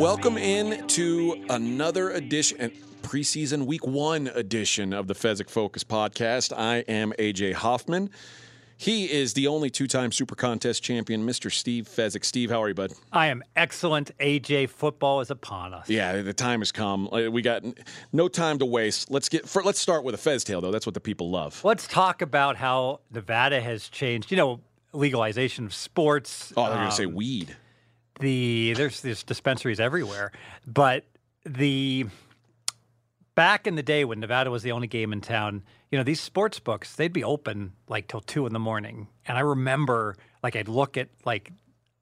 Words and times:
Welcome 0.00 0.38
in 0.38 0.86
to 0.86 1.44
another 1.50 2.08
edition, 2.12 2.72
preseason 3.02 3.66
week 3.66 3.86
one 3.86 4.28
edition 4.28 4.94
of 4.94 5.08
the 5.08 5.14
Fezzik 5.14 5.50
Focus 5.50 5.84
podcast. 5.84 6.56
I 6.56 6.76
am 6.88 7.12
AJ 7.18 7.52
Hoffman. 7.52 8.08
He 8.78 9.12
is 9.12 9.34
the 9.34 9.46
only 9.46 9.68
two 9.68 9.86
time 9.86 10.10
Super 10.10 10.34
Contest 10.34 10.82
champion, 10.82 11.26
Mr. 11.26 11.52
Steve 11.52 11.84
Fezzik. 11.86 12.24
Steve, 12.24 12.48
how 12.48 12.62
are 12.62 12.68
you, 12.68 12.74
bud? 12.74 12.94
I 13.12 13.26
am 13.26 13.42
excellent. 13.56 14.16
AJ, 14.16 14.70
football 14.70 15.20
is 15.20 15.30
upon 15.30 15.74
us. 15.74 15.90
Yeah, 15.90 16.22
the 16.22 16.32
time 16.32 16.60
has 16.62 16.72
come. 16.72 17.06
Uh, 17.12 17.30
We 17.30 17.42
got 17.42 17.62
no 18.10 18.26
time 18.26 18.58
to 18.60 18.64
waste. 18.64 19.10
Let's 19.10 19.28
get. 19.28 19.46
For, 19.46 19.62
let's 19.62 19.80
start 19.80 20.02
with 20.02 20.14
a 20.14 20.18
Fez 20.18 20.44
tale, 20.44 20.62
though. 20.62 20.72
That's 20.72 20.86
what 20.86 20.94
the 20.94 21.00
people 21.00 21.28
love. 21.28 21.62
Let's 21.62 21.86
talk 21.86 22.22
about 22.22 22.56
how 22.56 23.00
Nevada 23.12 23.60
has 23.60 23.90
changed. 23.90 24.30
You 24.30 24.38
know, 24.38 24.60
legalization 24.94 25.66
of 25.66 25.74
sports. 25.74 26.54
Oh, 26.56 26.64
they're 26.64 26.76
going 26.76 26.88
to 26.88 26.96
say 26.96 27.04
um, 27.04 27.14
weed. 27.14 27.54
The 28.20 28.74
there's 28.74 29.00
there's 29.00 29.22
dispensaries 29.22 29.80
everywhere, 29.80 30.32
but 30.66 31.04
the 31.44 32.06
back 33.34 33.66
in 33.66 33.74
the 33.74 33.82
day 33.82 34.04
when 34.04 34.20
Nevada 34.20 34.50
was 34.50 34.62
the 34.62 34.72
only 34.72 34.86
game 34.86 35.12
in 35.12 35.20
town, 35.20 35.62
you 35.90 35.98
know, 35.98 36.04
these 36.04 36.20
sports 36.20 36.60
books 36.60 36.96
they'd 36.96 37.12
be 37.12 37.24
open 37.24 37.72
like 37.88 38.08
till 38.08 38.20
two 38.20 38.46
in 38.46 38.52
the 38.52 38.58
morning, 38.58 39.08
and 39.26 39.36
I 39.36 39.40
remember 39.40 40.16
like 40.42 40.56
I'd 40.56 40.68
look 40.68 40.96
at 40.96 41.08
like 41.24 41.50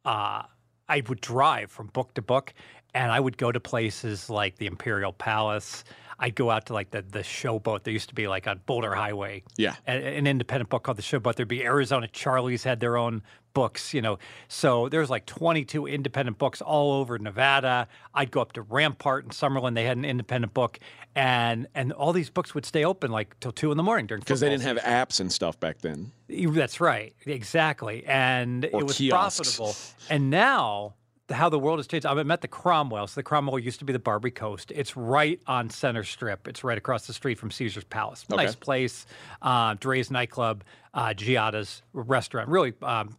uh, 0.04 0.42
I 0.88 1.02
would 1.09 1.20
drive 1.20 1.70
from 1.70 1.88
book 1.88 2.14
to 2.14 2.23
book, 2.23 2.54
and 2.95 3.12
I 3.12 3.20
would 3.20 3.37
go 3.37 3.52
to 3.52 3.60
places 3.60 4.28
like 4.30 4.56
the 4.56 4.66
Imperial 4.66 5.12
Palace. 5.12 5.84
I'd 6.18 6.34
go 6.34 6.50
out 6.50 6.66
to 6.66 6.72
like 6.72 6.90
the 6.90 7.02
the 7.02 7.20
Showboat. 7.20 7.84
There 7.84 7.92
used 7.92 8.08
to 8.08 8.14
be 8.14 8.26
like 8.28 8.46
on 8.48 8.60
Boulder 8.66 8.95
Highway, 8.95 9.42
Yeah. 9.56 9.74
a- 9.86 9.90
an 10.18 10.26
independent 10.26 10.68
book 10.70 10.82
called 10.82 10.98
The 10.98 11.02
Showboat. 11.02 11.36
There'd 11.36 11.48
be 11.48 11.62
Arizona 11.64 12.09
Charlie's 12.09 12.64
had 12.64 12.80
their 12.80 12.96
own 12.96 13.22
books, 13.54 13.95
you 13.95 14.02
know. 14.02 14.18
So 14.48 14.88
there's 14.88 15.10
like 15.10 15.26
22 15.26 15.87
independent 15.87 16.38
books 16.38 16.60
all 16.60 16.93
over 16.93 17.18
Nevada. 17.18 17.88
I'd 18.15 18.30
go 18.30 18.40
up 18.40 18.52
to 18.52 18.62
Rampart 18.62 19.24
in 19.24 19.30
Summerlin. 19.30 19.74
They 19.74 19.84
had 19.84 19.96
an 19.96 20.04
independent 20.04 20.54
book, 20.54 20.78
and 21.15 21.66
and 21.74 21.93
all 21.93 22.12
these 22.12 22.30
books 22.30 22.54
would 22.54 22.66
stay 22.66 22.84
open 22.84 23.10
like 23.10 23.38
till 23.40 23.52
two 23.52 23.71
in 23.71 23.76
the 23.76 23.82
morning 23.82 24.06
during 24.06 24.21
Because 24.21 24.40
they 24.40 24.48
didn't 24.48 24.62
have 24.65 24.78
apps 24.78 25.21
and 25.21 25.32
stuff 25.32 25.59
back 25.60 25.78
then. 25.78 26.10
That's 26.28 26.80
right, 26.80 27.15
exactly, 27.26 28.04
and 28.06 28.65
Or 28.73 28.80
it 28.80 28.87
was 28.87 28.98
kiosks. 28.98 29.56
profitable. 29.56 29.76
And 30.10 30.30
now. 30.30 30.95
How 31.30 31.48
the 31.51 31.59
world 31.59 31.79
has 31.79 31.87
changed. 31.87 32.07
I 32.07 32.23
met 32.23 32.40
the 32.40 32.48
Cromwell. 32.48 33.07
So 33.07 33.16
the 33.18 33.23
Cromwell 33.23 33.59
used 33.59 33.79
to 33.80 33.84
be 33.84 33.93
the 33.93 33.98
Barbary 33.98 34.30
Coast. 34.30 34.73
It's 34.74 34.96
right 34.96 35.40
on 35.46 35.68
Center 35.68 36.02
Strip. 36.02 36.48
It's 36.48 36.65
right 36.65 36.79
across 36.79 37.07
the 37.07 37.12
street 37.12 37.38
from 37.38 37.51
Caesar's 37.51 37.84
Palace. 37.84 38.24
Okay. 38.32 38.45
Nice 38.45 38.54
place. 38.54 39.04
Uh, 39.43 39.74
Drai's 39.74 40.10
nightclub, 40.10 40.65
uh, 40.95 41.12
Giada's 41.15 41.82
restaurant. 41.93 42.49
Really 42.49 42.73
um, 42.82 43.15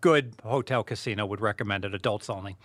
good 0.00 0.34
hotel 0.42 0.82
casino. 0.82 1.26
Would 1.26 1.42
recommend 1.42 1.84
it. 1.84 1.94
Adults 1.94 2.30
only. 2.30 2.56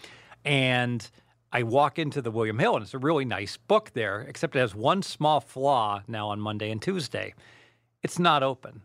And 0.45 1.07
I 1.51 1.63
walk 1.63 1.99
into 1.99 2.21
the 2.21 2.31
William 2.31 2.57
Hill, 2.59 2.75
and 2.75 2.83
it's 2.83 2.93
a 2.93 2.97
really 2.99 3.25
nice 3.25 3.57
book 3.57 3.91
there. 3.93 4.21
Except 4.21 4.55
it 4.55 4.59
has 4.59 4.73
one 4.73 5.01
small 5.01 5.41
flaw 5.41 6.03
now 6.07 6.29
on 6.29 6.39
Monday 6.39 6.71
and 6.71 6.81
Tuesday. 6.81 7.33
It's 8.01 8.17
not 8.19 8.43
open. 8.43 8.81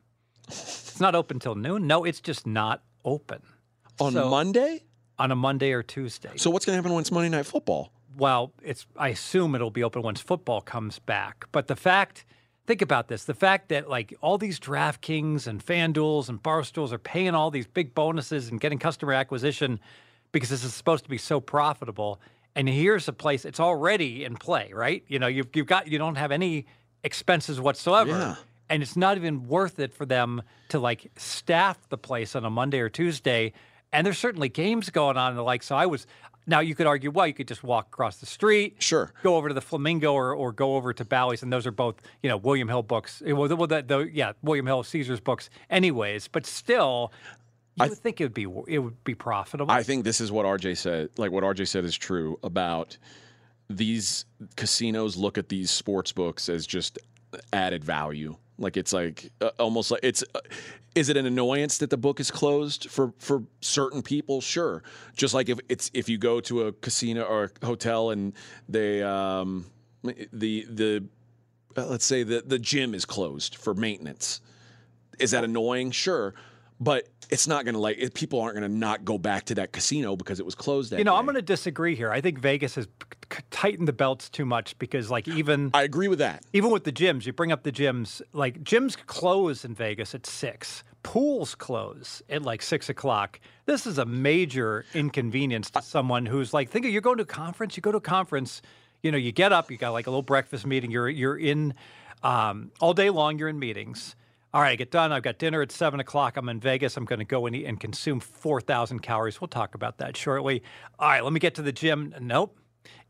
It's 0.49 0.99
not 1.01 1.15
open 1.15 1.39
till 1.39 1.55
noon. 1.55 1.87
No, 1.87 2.03
it's 2.05 2.21
just 2.21 2.47
not 2.49 2.83
open 3.05 3.43
On 4.01 4.13
So- 4.13 4.29
Monday? 4.29 4.83
On 5.21 5.31
a 5.31 5.37
Monday 5.37 5.73
or 5.73 5.83
Tuesday. 5.83 6.33
So 6.37 6.51
what's 6.51 6.65
going 6.65 6.75
to 6.75 6.79
happen 6.79 6.93
when 6.93 7.03
it's 7.03 7.13
Monday 7.13 7.29
Night 7.29 7.47
Football? 7.47 7.93
well, 8.17 8.53
it's 8.63 8.87
I 8.97 9.09
assume 9.09 9.55
it'll 9.55 9.71
be 9.71 9.83
open 9.83 10.03
once 10.03 10.21
football 10.21 10.61
comes 10.61 10.99
back. 10.99 11.47
But 11.53 11.69
the 11.69 11.77
fact, 11.77 12.25
think 12.67 12.83
about 12.83 13.09
this: 13.09 13.25
the 13.25 13.35
fact 13.35 13.69
that 13.69 13.89
like 13.89 14.15
all 14.21 14.39
these 14.39 14.59
DraftKings 14.59 15.47
and 15.47 15.65
FanDuel's 15.65 16.29
and 16.29 16.43
Barstools 16.43 16.93
are 16.93 16.99
paying 16.99 17.35
all 17.35 17.51
these 17.51 17.67
big 17.67 17.95
bonuses 17.95 18.49
and 18.49 18.61
getting 18.61 18.79
customer 18.79 19.13
acquisition 19.13 19.81
because 20.33 20.49
this 20.49 20.65
is 20.65 20.75
supposed 20.75 21.05
to 21.05 21.11
be 21.11 21.19
so 21.19 21.41
profitable. 21.41 22.21
And 22.57 22.69
here's 22.69 23.07
a 23.07 23.13
place 23.13 23.45
it's 23.45 23.61
already 23.61 24.25
in 24.25 24.37
play, 24.37 24.71
right? 24.73 25.05
You 25.09 25.19
know, 25.19 25.29
you've 25.29 25.49
you've 25.55 25.67
got 25.67 25.89
you 25.89 25.99
don't 25.99 26.17
have 26.17 26.33
any 26.33 26.67
expenses 27.05 27.61
whatsoever. 27.61 28.11
Yeah. 28.11 28.35
And 28.69 28.85
it's 28.85 28.97
not 28.97 29.17
even 29.17 29.49
worth 29.49 29.81
it 29.81 29.93
for 29.93 30.07
them 30.07 30.43
to 30.69 30.79
like 30.79 31.11
staff 31.17 31.77
the 31.89 31.99
place 31.99 32.37
on 32.37 32.45
a 32.45 32.51
Monday 32.51 32.79
or 32.79 32.89
Tuesday. 32.89 33.53
And 33.93 34.07
there's 34.07 34.19
certainly 34.19 34.49
games 34.49 34.91
going 34.91 35.17
on 35.17 35.31
and 35.31 35.39
the 35.39 35.43
like. 35.43 35.63
So 35.63 35.77
I 35.77 35.87
was 35.87 36.07
now 36.47 36.61
you 36.61 36.75
could 36.75 36.87
argue, 36.87 37.11
well, 37.11 37.27
you 37.27 37.35
could 37.35 37.49
just 37.49 37.63
walk 37.63 37.89
across 37.89 38.17
the 38.19 38.27
street, 38.27 38.77
Sure. 38.79 39.13
go 39.23 39.37
over 39.37 39.49
to 39.49 39.55
the 39.55 39.61
Flamingo 39.61 40.13
or, 40.13 40.35
or 40.35 40.53
go 40.53 40.77
over 40.77 40.93
to 40.93 41.05
Bally's, 41.05 41.43
and 41.43 41.53
those 41.53 41.67
are 41.67 41.71
both 41.73 41.97
you 42.23 42.29
know 42.29 42.37
William 42.37 42.69
Hill 42.69 42.83
books. 42.83 43.23
Well, 43.25 43.49
the, 43.49 43.57
well, 43.57 43.67
the, 43.67 43.83
the, 43.83 43.99
yeah, 44.13 44.33
William 44.43 44.67
Hill 44.67 44.83
Caesar's 44.83 45.21
books, 45.21 45.51
anyways. 45.71 46.29
But 46.29 46.47
still, 46.47 47.13
you 47.77 47.89
would 47.89 47.99
think 47.99 48.21
it 48.21 48.25
would 48.25 48.35
be 48.35 48.47
it 48.69 48.79
would 48.79 49.03
be 49.05 49.15
profitable. 49.15 49.71
I 49.71 49.83
think 49.83 50.05
this 50.05 50.21
is 50.21 50.33
what 50.33 50.47
RJ 50.47 50.77
said. 50.77 51.11
Like 51.17 51.31
what 51.31 51.45
RJ 51.45 51.69
said 51.69 51.85
is 51.85 51.97
true 51.97 52.39
about 52.43 52.97
these 53.69 54.25
casinos 54.57 55.17
look 55.17 55.39
at 55.39 55.49
these 55.49 55.71
sports 55.71 56.13
books 56.13 56.49
as 56.49 56.67
just 56.67 56.99
added 57.53 57.85
value. 57.85 58.37
Like 58.61 58.77
it's 58.77 58.93
like 58.93 59.33
uh, 59.41 59.51
almost 59.59 59.91
like 59.91 60.01
it's. 60.05 60.23
Uh, 60.35 60.41
is 60.95 61.09
it 61.09 61.17
an 61.17 61.25
annoyance 61.25 61.79
that 61.79 61.89
the 61.89 61.97
book 61.97 62.21
is 62.21 62.31
closed 62.31 62.91
for 62.91 63.15
for 63.19 63.43
certain 63.61 64.03
people? 64.03 64.41
Sure. 64.43 64.83
Just 65.17 65.33
like 65.33 65.49
if 65.49 65.59
it's 65.69 65.91
if 65.95 66.09
you 66.09 66.19
go 66.19 66.41
to 66.43 66.67
a 66.67 66.73
casino 66.73 67.23
or 67.23 67.51
a 67.63 67.67
hotel 67.67 68.11
and 68.11 68.35
they 68.69 69.03
um 69.03 69.65
the 70.03 70.67
the 70.69 71.05
uh, 71.77 71.87
let's 71.87 72.05
say 72.05 72.23
the 72.23 72.43
the 72.47 72.59
gym 72.59 72.95
is 72.95 73.07
closed 73.07 73.57
for 73.57 73.73
maintenance. 73.75 74.43
Is 75.19 75.31
that 75.31 75.43
annoying? 75.43 75.91
Sure. 75.91 76.35
But 76.81 77.09
it's 77.29 77.47
not 77.47 77.65
going 77.65 77.75
to 77.75 77.81
like 77.81 77.99
it, 77.99 78.15
people 78.15 78.41
aren't 78.41 78.57
going 78.57 78.71
to 78.71 78.75
not 78.77 79.05
go 79.05 79.19
back 79.19 79.45
to 79.47 79.55
that 79.57 79.73
casino 79.73 80.17
because 80.17 80.41
it 80.41 80.47
was 80.47 80.55
closed 80.55 80.91
that 80.91 80.99
you 80.99 81.05
know, 81.05 81.15
I'm 81.15 81.25
going 81.25 81.37
to 81.37 81.43
disagree 81.43 81.95
here. 81.95 82.11
I 82.11 82.21
think 82.21 82.39
Vegas 82.39 82.75
has 82.77 82.89
tightened 83.51 83.87
the 83.87 83.93
belts 83.93 84.29
too 84.29 84.45
much 84.45 84.79
because, 84.79 85.11
like, 85.11 85.29
even 85.29 85.71
I 85.75 85.83
agree 85.83 86.09
with 86.09 86.19
that. 86.21 86.45
even 86.53 86.71
with 86.71 86.85
the 86.85 86.93
gyms, 86.93 87.27
you 87.27 87.33
bring 87.33 87.53
up 87.53 87.63
the 87.63 87.73
gyms. 87.73 88.23
Like 88.33 88.63
gyms 88.65 88.97
close 89.07 89.65
in 89.65 89.75
Vegas 89.75 90.15
at 90.15 90.27
six. 90.27 90.83
Pools 91.03 91.55
close 91.55 92.23
at 92.29 92.43
like 92.43 92.61
six 92.61 92.89
o'clock. 92.89 93.41
This 93.67 93.87
is 93.87 93.99
a 93.99 94.05
major 94.05 94.85
inconvenience 94.93 95.71
to 95.71 95.83
someone 95.83 96.27
who's 96.27 96.53
like, 96.53 96.69
think 96.69 96.85
of 96.85 96.93
you're 96.93 97.01
going 97.01 97.17
to 97.19 97.23
a 97.23 97.27
conference. 97.27 97.77
You 97.77 97.83
go 97.83 97.93
to 97.93 97.99
a 97.99 98.03
conference. 98.03 98.61
You 99.03 99.11
know, 99.11 99.19
you 99.19 99.33
get 99.33 99.53
up. 99.53 99.71
You 99.71 99.79
got 99.79 99.93
like 99.93 100.07
a 100.07 100.11
little 100.11 100.23
breakfast 100.23 100.67
meeting. 100.67 100.91
You're 100.91 101.09
you're 101.09 101.39
in 101.39 101.75
um, 102.23 102.71
all 102.81 102.93
day 102.93 103.11
long. 103.11 103.39
You're 103.39 103.49
in 103.49 103.59
meetings. 103.59 104.15
All 104.53 104.61
right, 104.61 104.73
I 104.73 104.77
get 104.77 104.91
done. 104.91 105.13
I've 105.13 105.23
got 105.23 105.39
dinner 105.39 105.63
at 105.63 105.71
seven 105.71 106.01
o'clock. 106.01 106.37
I'm 106.37 106.49
in 106.49 106.59
Vegas. 106.59 106.97
I'm 106.97 107.05
going 107.05 107.21
to 107.21 107.25
go 107.25 107.47
and 107.47 107.55
eat 107.55 107.67
and 107.67 107.79
consume 107.79 108.19
four 108.19 108.61
thousand 108.61 109.01
calories. 109.01 109.41
We'll 109.41 109.49
talk 109.49 109.75
about 109.75 109.99
that 109.99 110.17
shortly. 110.17 110.63
All 110.99 111.09
right, 111.09 111.23
let 111.23 111.33
me 111.33 111.39
get 111.39 111.55
to 111.57 111.63
the 111.63 111.73
gym. 111.73 112.15
Nope. 112.21 112.57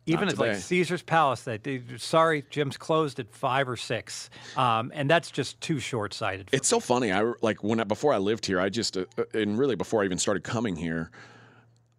Even 0.07 0.29
at 0.29 0.39
like. 0.39 0.57
Caesar's 0.57 1.03
Palace, 1.03 1.43
that 1.43 1.67
sorry, 1.99 2.45
gym's 2.51 2.77
closed 2.77 3.21
at 3.21 3.33
five 3.33 3.69
or 3.69 3.77
six, 3.77 4.29
um, 4.57 4.91
and 4.95 5.09
that's 5.09 5.31
just 5.31 5.61
too 5.61 5.79
short-sighted. 5.79 6.51
for 6.51 6.57
It's 6.57 6.69
so 6.69 6.81
funny. 6.81 7.13
I 7.13 7.33
like 7.43 7.63
when 7.63 7.81
I, 7.81 7.85
before 7.85 8.13
I 8.13 8.19
lived 8.19 8.45
here, 8.47 8.61
I 8.61 8.71
just 8.71 8.97
uh, 8.97 9.05
uh, 9.17 9.25
and 9.35 9.59
really 9.59 9.77
before 9.77 10.03
I 10.03 10.07
even 10.07 10.19
started 10.19 10.43
coming 10.43 10.75
here, 10.75 11.11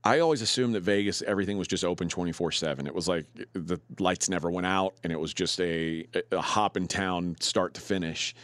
I 0.03 0.19
always 0.19 0.41
assumed 0.41 0.75
that 0.75 0.81
Vegas 0.81 1.21
everything 1.21 1.57
was 1.57 1.67
just 1.67 1.85
open 1.85 2.09
twenty 2.09 2.31
four 2.31 2.51
seven. 2.51 2.85
It 2.85 2.93
was 2.93 3.07
like 3.07 3.25
the 3.53 3.79
lights 3.99 4.29
never 4.29 4.51
went 4.51 4.67
out, 4.67 4.95
and 5.03 5.13
it 5.13 5.19
was 5.19 5.33
just 5.33 5.61
a 5.61 6.05
a 6.31 6.41
hop 6.41 6.75
in 6.77 6.87
town 6.87 7.37
start 7.39 7.75
to 7.75 7.81
finish. 7.81 8.35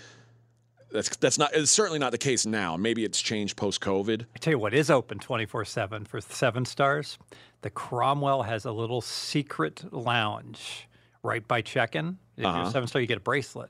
That's 0.92 1.16
that's 1.18 1.38
not. 1.38 1.53
It's 1.53 1.72
certainly 1.72 2.00
not 2.00 2.12
the 2.12 2.18
case 2.18 2.46
now. 2.46 2.78
Maybe 2.78 3.03
it's 3.03 3.22
changed 3.22 3.58
post 3.58 3.81
COVID. 3.81 4.25
I 4.36 4.40
tell 4.40 4.52
you 4.52 4.59
what 4.59 4.74
is 4.74 4.90
open 4.90 5.20
24/7 5.20 6.08
for 6.08 6.22
7 6.22 6.66
stars. 6.66 7.18
The 7.62 7.70
Cromwell 7.70 8.44
has 8.44 8.66
a 8.66 8.72
little 8.72 9.02
secret 9.02 9.92
lounge 9.94 10.88
right 11.24 11.46
by 11.48 11.62
check-in. 11.62 12.18
If 12.38 12.44
you're 12.44 12.48
Uh-huh. 12.52 12.68
a 12.70 12.72
7 12.72 12.88
star 12.88 13.02
you 13.02 13.08
get 13.08 13.18
a 13.18 13.22
bracelet. 13.22 13.70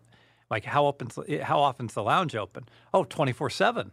Like 0.51 0.63
how 0.63 0.85
open's 0.85 1.17
how 1.41 1.59
often's 1.59 1.93
the 1.93 2.03
lounge 2.03 2.35
open? 2.35 2.65
Oh, 2.93 3.03
24/7. 3.03 3.91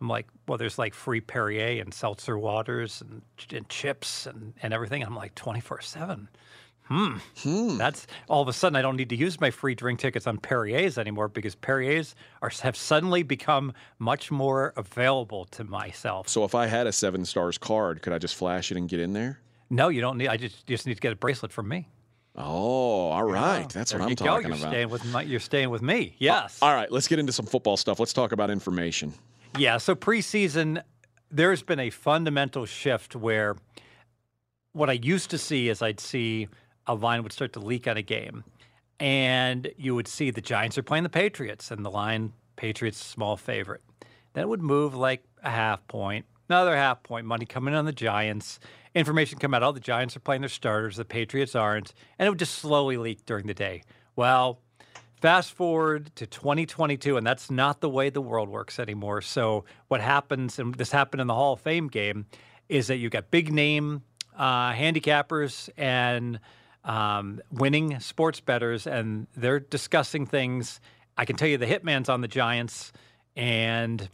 I'm 0.00 0.08
like, 0.08 0.28
well, 0.46 0.58
there's 0.58 0.78
like 0.78 0.94
free 0.94 1.20
Perrier 1.20 1.80
and 1.82 1.92
seltzer 1.92 2.38
waters 2.38 3.00
and, 3.02 3.22
and 3.52 3.68
chips 3.68 4.26
and, 4.26 4.54
and 4.62 4.72
everything. 4.72 5.02
I'm 5.02 5.16
like 5.16 5.34
24 5.34 5.80
7. 5.80 6.28
Hmm. 6.88 7.76
That's 7.76 8.06
all 8.28 8.40
of 8.42 8.48
a 8.48 8.52
sudden 8.52 8.74
I 8.76 8.82
don't 8.82 8.96
need 8.96 9.10
to 9.10 9.16
use 9.16 9.40
my 9.40 9.50
free 9.50 9.74
drink 9.74 9.98
tickets 10.00 10.26
on 10.26 10.38
Perrier's 10.38 10.96
anymore 10.96 11.28
because 11.28 11.54
Perrier's 11.54 12.14
are 12.42 12.50
have 12.62 12.76
suddenly 12.76 13.22
become 13.22 13.74
much 13.98 14.30
more 14.30 14.72
available 14.76 15.44
to 15.46 15.64
myself. 15.64 16.28
So 16.28 16.44
if 16.44 16.54
I 16.54 16.66
had 16.66 16.86
a 16.86 16.92
seven 16.92 17.24
stars 17.26 17.58
card, 17.58 18.00
could 18.02 18.12
I 18.12 18.18
just 18.18 18.36
flash 18.36 18.70
it 18.70 18.76
and 18.78 18.88
get 18.88 19.00
in 19.00 19.12
there? 19.12 19.38
No, 19.70 19.88
you 19.90 20.00
don't 20.00 20.16
need. 20.16 20.28
I 20.28 20.38
just 20.38 20.66
just 20.66 20.86
need 20.86 20.94
to 20.94 21.00
get 21.00 21.12
a 21.12 21.16
bracelet 21.16 21.52
from 21.52 21.68
me. 21.68 21.88
Oh, 22.34 23.08
all 23.10 23.24
right. 23.24 23.68
That's 23.68 23.90
There 23.90 24.00
what 24.00 24.08
I'm 24.08 24.14
go. 24.14 24.24
talking 24.24 24.48
You're 24.48 24.56
about. 24.58 24.70
staying 24.70 24.88
with 24.90 25.04
my, 25.06 25.22
you're 25.22 25.40
staying 25.40 25.70
with 25.70 25.82
me. 25.82 26.14
Yes. 26.18 26.58
All 26.62 26.72
right, 26.72 26.90
let's 26.90 27.08
get 27.08 27.18
into 27.18 27.32
some 27.32 27.46
football 27.46 27.76
stuff. 27.76 27.98
Let's 27.98 28.12
talk 28.12 28.30
about 28.32 28.48
information. 28.48 29.12
Yeah, 29.58 29.78
so 29.78 29.96
preseason, 29.96 30.80
there's 31.32 31.62
been 31.62 31.80
a 31.80 31.90
fundamental 31.90 32.64
shift 32.64 33.16
where 33.16 33.56
what 34.72 34.88
I 34.88 34.92
used 34.94 35.30
to 35.30 35.38
see 35.38 35.68
is 35.68 35.82
I'd 35.82 35.98
see 35.98 36.46
a 36.88 36.94
line 36.94 37.22
would 37.22 37.32
start 37.32 37.52
to 37.52 37.60
leak 37.60 37.86
on 37.86 37.96
a 37.96 38.02
game, 38.02 38.42
and 38.98 39.70
you 39.76 39.94
would 39.94 40.08
see 40.08 40.30
the 40.30 40.40
Giants 40.40 40.76
are 40.78 40.82
playing 40.82 41.04
the 41.04 41.10
Patriots, 41.10 41.70
and 41.70 41.84
the 41.84 41.90
line 41.90 42.32
Patriots 42.56 42.98
small 42.98 43.36
favorite. 43.36 43.82
Then 44.32 44.42
it 44.42 44.48
would 44.48 44.62
move 44.62 44.94
like 44.94 45.22
a 45.42 45.50
half 45.50 45.86
point, 45.86 46.26
another 46.48 46.76
half 46.76 47.02
point, 47.02 47.26
money 47.26 47.46
coming 47.46 47.74
on 47.74 47.84
the 47.84 47.92
Giants. 47.92 48.58
information 48.94 49.38
come 49.38 49.54
out, 49.54 49.62
all 49.62 49.72
the 49.72 49.80
Giants 49.80 50.16
are 50.16 50.20
playing 50.20 50.42
their 50.42 50.48
starters, 50.48 50.96
the 50.96 51.04
Patriots 51.04 51.54
aren't, 51.54 51.92
and 52.18 52.26
it 52.26 52.30
would 52.30 52.38
just 52.38 52.54
slowly 52.54 52.96
leak 52.96 53.24
during 53.26 53.46
the 53.46 53.54
day. 53.54 53.82
Well, 54.16 54.60
fast 55.20 55.52
forward 55.52 56.10
to 56.16 56.26
2022, 56.26 57.16
and 57.16 57.26
that's 57.26 57.50
not 57.50 57.80
the 57.80 57.88
way 57.88 58.10
the 58.10 58.22
world 58.22 58.48
works 58.48 58.78
anymore. 58.78 59.20
So 59.20 59.64
what 59.88 60.00
happens, 60.00 60.58
and 60.58 60.74
this 60.74 60.90
happened 60.90 61.20
in 61.20 61.26
the 61.26 61.34
Hall 61.34 61.52
of 61.52 61.60
Fame 61.60 61.88
game, 61.88 62.26
is 62.68 62.88
that 62.88 62.96
you 62.96 63.10
got 63.10 63.30
big 63.30 63.52
name 63.52 64.02
uh, 64.36 64.72
handicappers 64.72 65.68
and 65.76 66.38
um, 66.84 67.40
winning 67.50 68.00
sports 68.00 68.40
betters, 68.40 68.86
and 68.86 69.26
they're 69.36 69.60
discussing 69.60 70.26
things. 70.26 70.80
I 71.16 71.24
can 71.24 71.36
tell 71.36 71.48
you 71.48 71.58
the 71.58 71.66
hitman's 71.66 72.08
on 72.08 72.20
the 72.20 72.28
Giants, 72.28 72.92
and 73.36 74.08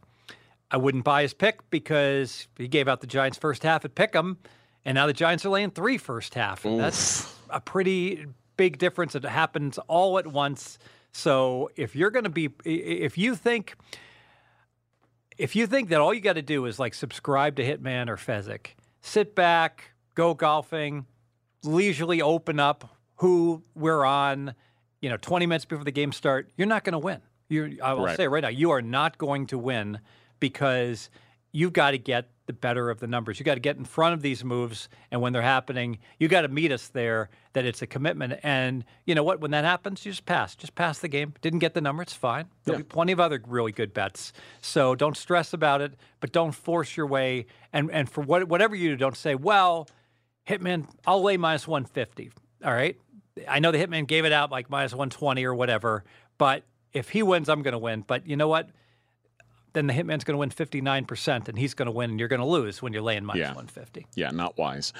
I 0.70 0.76
wouldn't 0.76 1.04
buy 1.04 1.22
his 1.22 1.34
pick 1.34 1.68
because 1.70 2.48
he 2.58 2.68
gave 2.68 2.88
out 2.88 3.00
the 3.00 3.06
Giants 3.06 3.38
first 3.38 3.62
half 3.62 3.84
at 3.84 3.94
Pick'em, 3.94 4.36
and 4.84 4.94
now 4.96 5.06
the 5.06 5.12
Giants 5.12 5.44
are 5.44 5.50
laying 5.50 5.70
three 5.70 5.98
first 5.98 6.34
half. 6.34 6.62
That's 6.62 7.32
a 7.50 7.60
pretty 7.60 8.26
big 8.56 8.78
difference. 8.78 9.14
It 9.14 9.24
happens 9.24 9.78
all 9.86 10.18
at 10.18 10.26
once. 10.26 10.78
So 11.12 11.70
if 11.76 11.94
you're 11.94 12.10
going 12.10 12.24
to 12.24 12.30
be, 12.30 12.50
if 12.64 13.16
you 13.16 13.36
think, 13.36 13.76
if 15.38 15.54
you 15.54 15.66
think 15.66 15.90
that 15.90 16.00
all 16.00 16.12
you 16.12 16.20
got 16.20 16.34
to 16.34 16.42
do 16.42 16.64
is 16.66 16.78
like 16.78 16.94
subscribe 16.94 17.56
to 17.56 17.62
Hitman 17.62 18.08
or 18.08 18.16
Fezzik, 18.16 18.74
sit 19.00 19.34
back, 19.34 19.92
go 20.14 20.34
golfing, 20.34 21.06
leisurely 21.64 22.20
open 22.22 22.60
up 22.60 22.96
who 23.16 23.62
we're 23.74 24.04
on, 24.04 24.54
you 25.00 25.08
know, 25.10 25.16
20 25.16 25.46
minutes 25.46 25.64
before 25.64 25.84
the 25.84 25.90
game 25.92 26.12
start, 26.12 26.50
you're 26.56 26.66
not 26.66 26.84
going 26.84 26.92
to 26.92 26.98
win. 26.98 27.20
You're, 27.48 27.70
I 27.82 27.92
will 27.94 28.04
Right. 28.06 28.16
say 28.16 28.26
right 28.28 28.42
now, 28.42 28.48
you 28.48 28.70
are 28.70 28.82
not 28.82 29.18
going 29.18 29.46
to 29.48 29.58
win 29.58 30.00
because 30.40 31.10
you've 31.52 31.72
got 31.72 31.92
to 31.92 31.98
get 31.98 32.28
the 32.46 32.52
better 32.52 32.90
of 32.90 33.00
the 33.00 33.06
numbers. 33.06 33.38
You 33.38 33.44
got 33.44 33.54
to 33.54 33.60
get 33.60 33.76
in 33.76 33.84
front 33.86 34.12
of 34.12 34.20
these 34.20 34.44
moves, 34.44 34.88
and 35.10 35.20
when 35.22 35.32
they're 35.32 35.40
happening, 35.40 35.98
you 36.18 36.28
got 36.28 36.42
to 36.42 36.48
meet 36.48 36.70
us 36.72 36.88
there. 36.88 37.30
That 37.54 37.64
it's 37.64 37.80
a 37.80 37.86
commitment, 37.86 38.38
and 38.42 38.84
you 39.06 39.14
know 39.14 39.22
what? 39.22 39.40
When 39.40 39.52
that 39.52 39.64
happens, 39.64 40.04
you 40.04 40.12
just 40.12 40.26
pass. 40.26 40.54
Just 40.56 40.74
pass 40.74 40.98
the 40.98 41.08
game. 41.08 41.32
Didn't 41.40 41.60
get 41.60 41.72
the 41.72 41.80
number, 41.80 42.02
it's 42.02 42.12
fine. 42.12 42.46
There'll 42.64 42.80
Yeah. 42.80 42.82
be 42.82 42.88
plenty 42.88 43.12
of 43.12 43.20
other 43.20 43.40
really 43.46 43.72
good 43.72 43.94
bets. 43.94 44.32
So 44.60 44.94
don't 44.94 45.16
stress 45.16 45.52
about 45.54 45.80
it, 45.80 45.94
but 46.20 46.32
don't 46.32 46.52
force 46.52 46.96
your 46.96 47.06
way. 47.06 47.46
And 47.72 47.90
and 47.90 48.10
for 48.10 48.22
what, 48.22 48.48
whatever 48.48 48.74
you 48.74 48.90
do, 48.90 48.96
don't 48.96 49.16
say, 49.16 49.34
well, 49.34 49.88
Hitman, 50.48 50.86
I'll 51.06 51.22
lay 51.22 51.36
minus 51.36 51.66
150. 51.66 52.30
All 52.64 52.72
right. 52.72 52.96
I 53.48 53.58
know 53.58 53.72
the 53.72 53.78
Hitman 53.78 54.06
gave 54.06 54.24
it 54.24 54.32
out 54.32 54.50
like 54.50 54.70
minus 54.70 54.92
120 54.92 55.44
or 55.44 55.54
whatever, 55.54 56.04
but 56.38 56.62
if 56.92 57.10
he 57.10 57.22
wins, 57.22 57.48
I'm 57.48 57.62
going 57.62 57.72
to 57.72 57.78
win. 57.78 58.04
But 58.06 58.26
you 58.26 58.36
know 58.36 58.48
what? 58.48 58.68
Then 59.72 59.88
the 59.88 59.92
Hitman's 59.92 60.22
going 60.22 60.34
to 60.34 60.38
win 60.38 60.50
59%, 60.50 61.48
and 61.48 61.58
he's 61.58 61.74
going 61.74 61.86
to 61.86 61.92
win, 61.92 62.10
and 62.10 62.18
you're 62.20 62.28
going 62.28 62.40
to 62.40 62.46
lose 62.46 62.80
when 62.80 62.92
you're 62.92 63.02
laying 63.02 63.24
minus 63.24 63.40
Yeah. 63.40 63.48
150. 63.48 64.06
Yeah, 64.14 64.30
not 64.30 64.56
wise. 64.56 64.92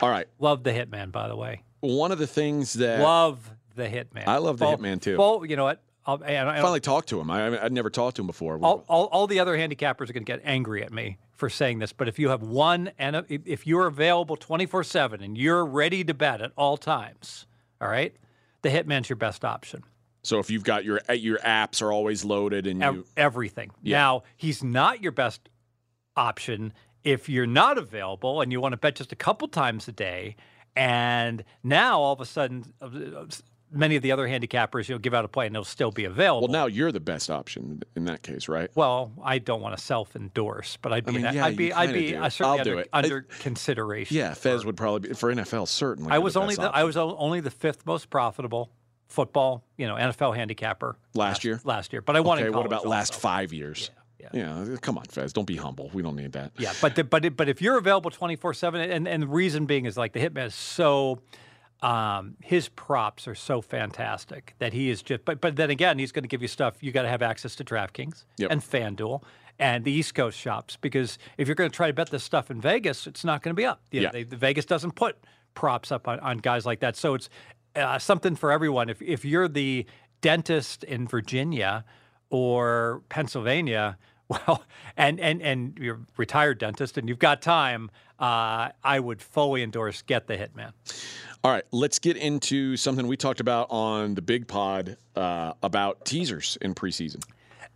All 0.00 0.08
right. 0.10 0.26
Love 0.40 0.64
the 0.64 0.72
Hitman, 0.72 1.12
by 1.12 1.28
the 1.28 1.36
way. 1.36 1.62
One 1.80 2.10
of 2.10 2.18
the 2.18 2.26
things 2.26 2.72
that 2.74 3.00
Love 3.00 3.48
the 3.76 3.84
Hitman. 3.86 4.24
I 4.26 4.38
love 4.38 4.58
the 4.58 4.66
Hitman, 4.66 5.00
too. 5.00 5.16
Well, 5.16 5.44
you 5.46 5.54
know 5.54 5.64
what? 5.64 5.80
I'll, 6.04 6.16
and, 6.24 6.48
I 6.48 6.54
and 6.54 6.62
finally 6.62 6.80
talked 6.80 7.10
to 7.10 7.20
him. 7.20 7.30
I, 7.30 7.46
I- 7.58 7.64
I'd 7.66 7.72
never 7.72 7.90
talked 7.90 8.16
to 8.16 8.22
him 8.22 8.26
before. 8.26 8.58
all, 8.60 8.84
all, 8.88 9.04
all 9.06 9.26
the 9.28 9.38
other 9.38 9.56
handicappers 9.56 10.08
are 10.10 10.12
going 10.14 10.24
to 10.24 10.32
get 10.32 10.40
angry 10.42 10.82
at 10.82 10.92
me 10.92 11.18
for 11.38 11.48
saying 11.48 11.78
this, 11.78 11.92
but 11.92 12.08
if 12.08 12.18
you 12.18 12.28
have 12.30 12.42
one 12.42 12.90
and 12.98 13.24
if- 13.28 13.64
you're 13.66 13.86
available 13.86 14.36
24 14.36 14.82
7 14.82 15.22
and 15.22 15.38
you're 15.38 15.64
ready 15.64 16.02
to 16.02 16.12
bet 16.12 16.42
at 16.42 16.50
all 16.56 16.76
times, 16.76 17.46
all 17.80 17.88
right, 17.88 18.14
the 18.62 18.68
Hitman's 18.70 19.08
your 19.08 19.16
best 19.16 19.44
option. 19.44 19.84
so 20.24 20.40
if 20.40 20.50
you've 20.50 20.64
got 20.64 20.84
your 20.84 21.00
your 21.14 21.38
apps 21.38 21.80
are 21.80 21.92
always 21.92 22.24
loaded 22.24 22.66
and 22.66 22.82
you 22.82 23.06
everything. 23.16 23.70
Now, 23.84 24.24
he's 24.36 24.64
not 24.64 25.00
your 25.00 25.12
best 25.12 25.48
option 26.16 26.72
if 27.04 27.28
you're 27.28 27.46
not 27.46 27.78
available 27.78 28.40
and 28.40 28.50
you 28.50 28.60
want 28.60 28.72
to 28.72 28.76
bet 28.76 28.96
just 28.96 29.12
a 29.12 29.16
couple 29.16 29.46
times 29.46 29.86
a 29.86 29.92
day. 29.92 30.34
And 30.74 31.44
now 31.62 32.00
all 32.00 32.12
of 32.12 32.20
a 32.20 32.26
sudden, 32.26 32.74
uh, 32.82 32.88
many 33.70 33.96
of 33.96 34.02
the 34.02 34.12
other 34.12 34.26
handicappers, 34.26 34.88
you'll 34.88 34.98
give 34.98 35.14
out 35.14 35.24
a 35.24 35.28
play 35.28 35.46
and 35.46 35.54
they'll 35.54 35.64
still 35.64 35.90
be 35.90 36.04
available. 36.04 36.48
well 36.48 36.52
now 36.52 36.66
you're 36.66 36.92
the 36.92 37.00
best 37.00 37.30
option 37.30 37.82
in 37.96 38.04
that 38.06 38.22
case, 38.22 38.48
right? 38.48 38.70
Well, 38.74 39.12
I 39.22 39.38
don't 39.38 39.60
want 39.60 39.76
to 39.76 39.82
self-endorse, 39.82 40.78
but 40.82 40.92
I'd 40.92 41.04
be, 41.04 41.12
mean, 41.12 41.26
I'd 41.26 41.56
be, 41.56 41.72
I'd 41.72 41.92
be 41.92 42.16
uh, 42.16 42.28
certainly 42.28 42.58
I'll 42.58 42.64
do 42.64 42.70
under, 42.70 42.80
it. 42.80 42.88
I- 42.92 42.98
under 42.98 43.20
consideration. 43.40 44.16
Yeah, 44.16 44.34
Fez 44.34 44.64
would 44.64 44.76
probably 44.76 45.08
be 45.08 45.14
for 45.14 45.32
NFL 45.32 45.68
certainly. 45.68 46.12
I 46.12 46.18
was 46.18 46.34
the 46.34 46.40
only 46.40 46.54
the, 46.54 46.70
I 46.74 46.84
was 46.84 46.96
only 46.96 47.40
the 47.40 47.50
fifth 47.50 47.86
most 47.86 48.10
profitable 48.10 48.70
football, 49.08 49.64
you 49.76 49.86
know, 49.86 49.94
NFL 49.94 50.36
handicapper 50.36 50.96
Last 51.14 51.44
year? 51.44 51.60
Last 51.64 51.92
year, 51.92 52.02
but 52.02 52.16
I 52.16 52.20
in 52.20 52.26
Okay, 52.26 52.50
what 52.50 52.66
about 52.66 52.86
last 52.86 53.14
five 53.14 53.52
years? 53.52 53.90
Yeah, 54.18 54.28
Yeah, 54.66 54.76
come 54.80 54.98
on, 54.98 55.04
Fez. 55.04 55.32
Don't 55.32 55.46
be 55.46 55.56
humble. 55.56 55.90
We 55.94 56.02
don't 56.02 56.16
need 56.16 56.32
that. 56.32 56.52
Yeah, 56.58 56.72
but 56.80 56.96
the, 56.96 57.04
but 57.04 57.24
it, 57.24 57.36
but 57.36 57.48
if 57.48 57.62
you're 57.62 57.78
available 57.78 58.10
24 58.10 58.52
seven, 58.54 58.80
and 58.90 59.06
and 59.06 59.22
the 59.22 59.26
reason 59.28 59.66
being 59.66 59.86
is 59.86 59.96
like 59.96 60.12
the 60.12 60.20
hitman 60.20 60.46
is 60.46 60.54
so. 60.54 61.20
Um, 61.80 62.36
his 62.42 62.68
props 62.70 63.28
are 63.28 63.34
so 63.36 63.60
fantastic 63.60 64.54
that 64.58 64.72
he 64.72 64.90
is 64.90 65.02
just. 65.02 65.24
But 65.24 65.40
but 65.40 65.56
then 65.56 65.70
again, 65.70 65.98
he's 65.98 66.10
going 66.12 66.24
to 66.24 66.28
give 66.28 66.42
you 66.42 66.48
stuff. 66.48 66.76
You 66.82 66.90
got 66.92 67.02
to 67.02 67.08
have 67.08 67.22
access 67.22 67.54
to 67.56 67.64
DraftKings 67.64 68.24
Yep. 68.38 68.50
and 68.50 68.60
FanDuel 68.60 69.22
and 69.60 69.84
the 69.84 69.92
East 69.92 70.14
Coast 70.14 70.38
shops 70.38 70.76
because 70.80 71.18
if 71.36 71.46
you're 71.48 71.54
going 71.54 71.70
to 71.70 71.76
try 71.76 71.86
to 71.88 71.92
bet 71.92 72.10
this 72.10 72.24
stuff 72.24 72.50
in 72.50 72.60
Vegas, 72.60 73.06
it's 73.06 73.24
not 73.24 73.42
going 73.42 73.54
to 73.54 73.60
be 73.60 73.64
up. 73.64 73.80
You 73.92 74.00
know, 74.00 74.04
Yeah. 74.06 74.10
they, 74.10 74.22
the 74.24 74.36
Vegas 74.36 74.64
doesn't 74.66 74.92
put 74.96 75.16
props 75.54 75.90
up 75.92 76.08
on, 76.08 76.18
on 76.20 76.38
guys 76.38 76.66
like 76.66 76.80
that. 76.80 76.96
So 76.96 77.14
it's 77.14 77.28
uh, 77.76 77.98
something 77.98 78.34
for 78.34 78.50
everyone. 78.50 78.88
If 78.88 79.00
if 79.00 79.24
you're 79.24 79.46
the 79.48 79.86
dentist 80.20 80.82
in 80.82 81.06
Virginia 81.06 81.84
or 82.30 83.02
Pennsylvania, 83.08 83.96
well, 84.46 84.64
and 84.96 85.18
and 85.20 85.40
and 85.42 85.78
you're 85.80 85.96
a 85.96 86.00
retired 86.16 86.58
dentist 86.58 86.98
and 86.98 87.08
you've 87.08 87.18
got 87.18 87.40
time, 87.42 87.90
uh, 88.18 88.70
I 88.84 89.00
would 89.00 89.22
fully 89.22 89.62
endorse 89.62 90.02
get 90.02 90.26
the 90.26 90.36
Hitman. 90.36 90.72
All 91.44 91.52
right, 91.52 91.64
let's 91.70 91.98
get 91.98 92.16
into 92.16 92.76
something 92.76 93.06
we 93.06 93.16
talked 93.16 93.40
about 93.40 93.68
on 93.70 94.14
the 94.14 94.22
Big 94.22 94.48
Pod 94.48 94.96
uh, 95.14 95.52
about 95.62 96.04
teasers 96.04 96.58
in 96.60 96.74
preseason. 96.74 97.22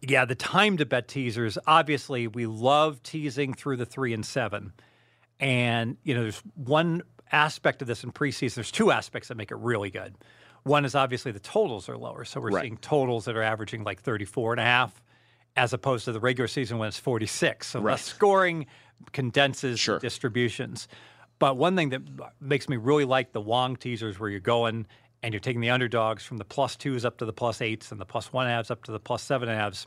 Yeah, 0.00 0.24
the 0.24 0.34
time 0.34 0.76
to 0.78 0.84
bet 0.84 1.06
teasers. 1.06 1.58
Obviously, 1.66 2.26
we 2.26 2.46
love 2.46 3.02
teasing 3.04 3.54
through 3.54 3.76
the 3.76 3.86
three 3.86 4.12
and 4.12 4.26
seven. 4.26 4.72
And, 5.38 5.96
you 6.02 6.14
know, 6.14 6.22
there's 6.22 6.42
one 6.56 7.02
aspect 7.30 7.82
of 7.82 7.88
this 7.88 8.02
in 8.02 8.10
preseason. 8.12 8.56
There's 8.56 8.72
two 8.72 8.90
aspects 8.90 9.28
that 9.28 9.36
make 9.36 9.52
it 9.52 9.56
really 9.56 9.90
good. 9.90 10.16
One 10.64 10.84
is 10.84 10.94
obviously 10.96 11.30
the 11.32 11.40
totals 11.40 11.88
are 11.88 11.96
lower. 11.96 12.24
So 12.24 12.40
we're 12.40 12.50
Right. 12.50 12.62
seeing 12.62 12.76
totals 12.78 13.24
that 13.26 13.36
are 13.36 13.42
averaging 13.42 13.84
like 13.84 14.02
34 14.02 14.52
and 14.54 14.60
a 14.60 14.64
half 14.64 15.02
as 15.56 15.72
opposed 15.72 16.04
to 16.06 16.12
the 16.12 16.20
regular 16.20 16.48
season 16.48 16.78
when 16.78 16.88
it's 16.88 16.98
46. 16.98 17.66
So 17.68 17.80
Right. 17.80 17.92
less 17.92 18.04
scoring 18.04 18.66
condenses 19.12 19.78
Sure. 19.80 19.98
distributions. 19.98 20.88
But 21.38 21.56
one 21.56 21.76
thing 21.76 21.90
that 21.90 22.02
makes 22.40 22.68
me 22.68 22.76
really 22.76 23.04
like 23.04 23.32
the 23.32 23.40
Wong 23.40 23.76
teasers 23.76 24.18
where 24.18 24.30
you're 24.30 24.40
going 24.40 24.86
and 25.22 25.34
you're 25.34 25.40
taking 25.40 25.60
the 25.60 25.70
underdogs 25.70 26.24
from 26.24 26.38
the 26.38 26.44
plus 26.44 26.76
twos 26.76 27.04
up 27.04 27.18
to 27.18 27.24
the 27.24 27.32
plus 27.32 27.60
eights 27.60 27.92
and 27.92 28.00
the 28.00 28.04
plus 28.04 28.32
one 28.32 28.46
halves 28.46 28.70
up 28.70 28.84
to 28.84 28.92
the 28.92 29.00
plus 29.00 29.22
seven 29.22 29.48
halves. 29.48 29.86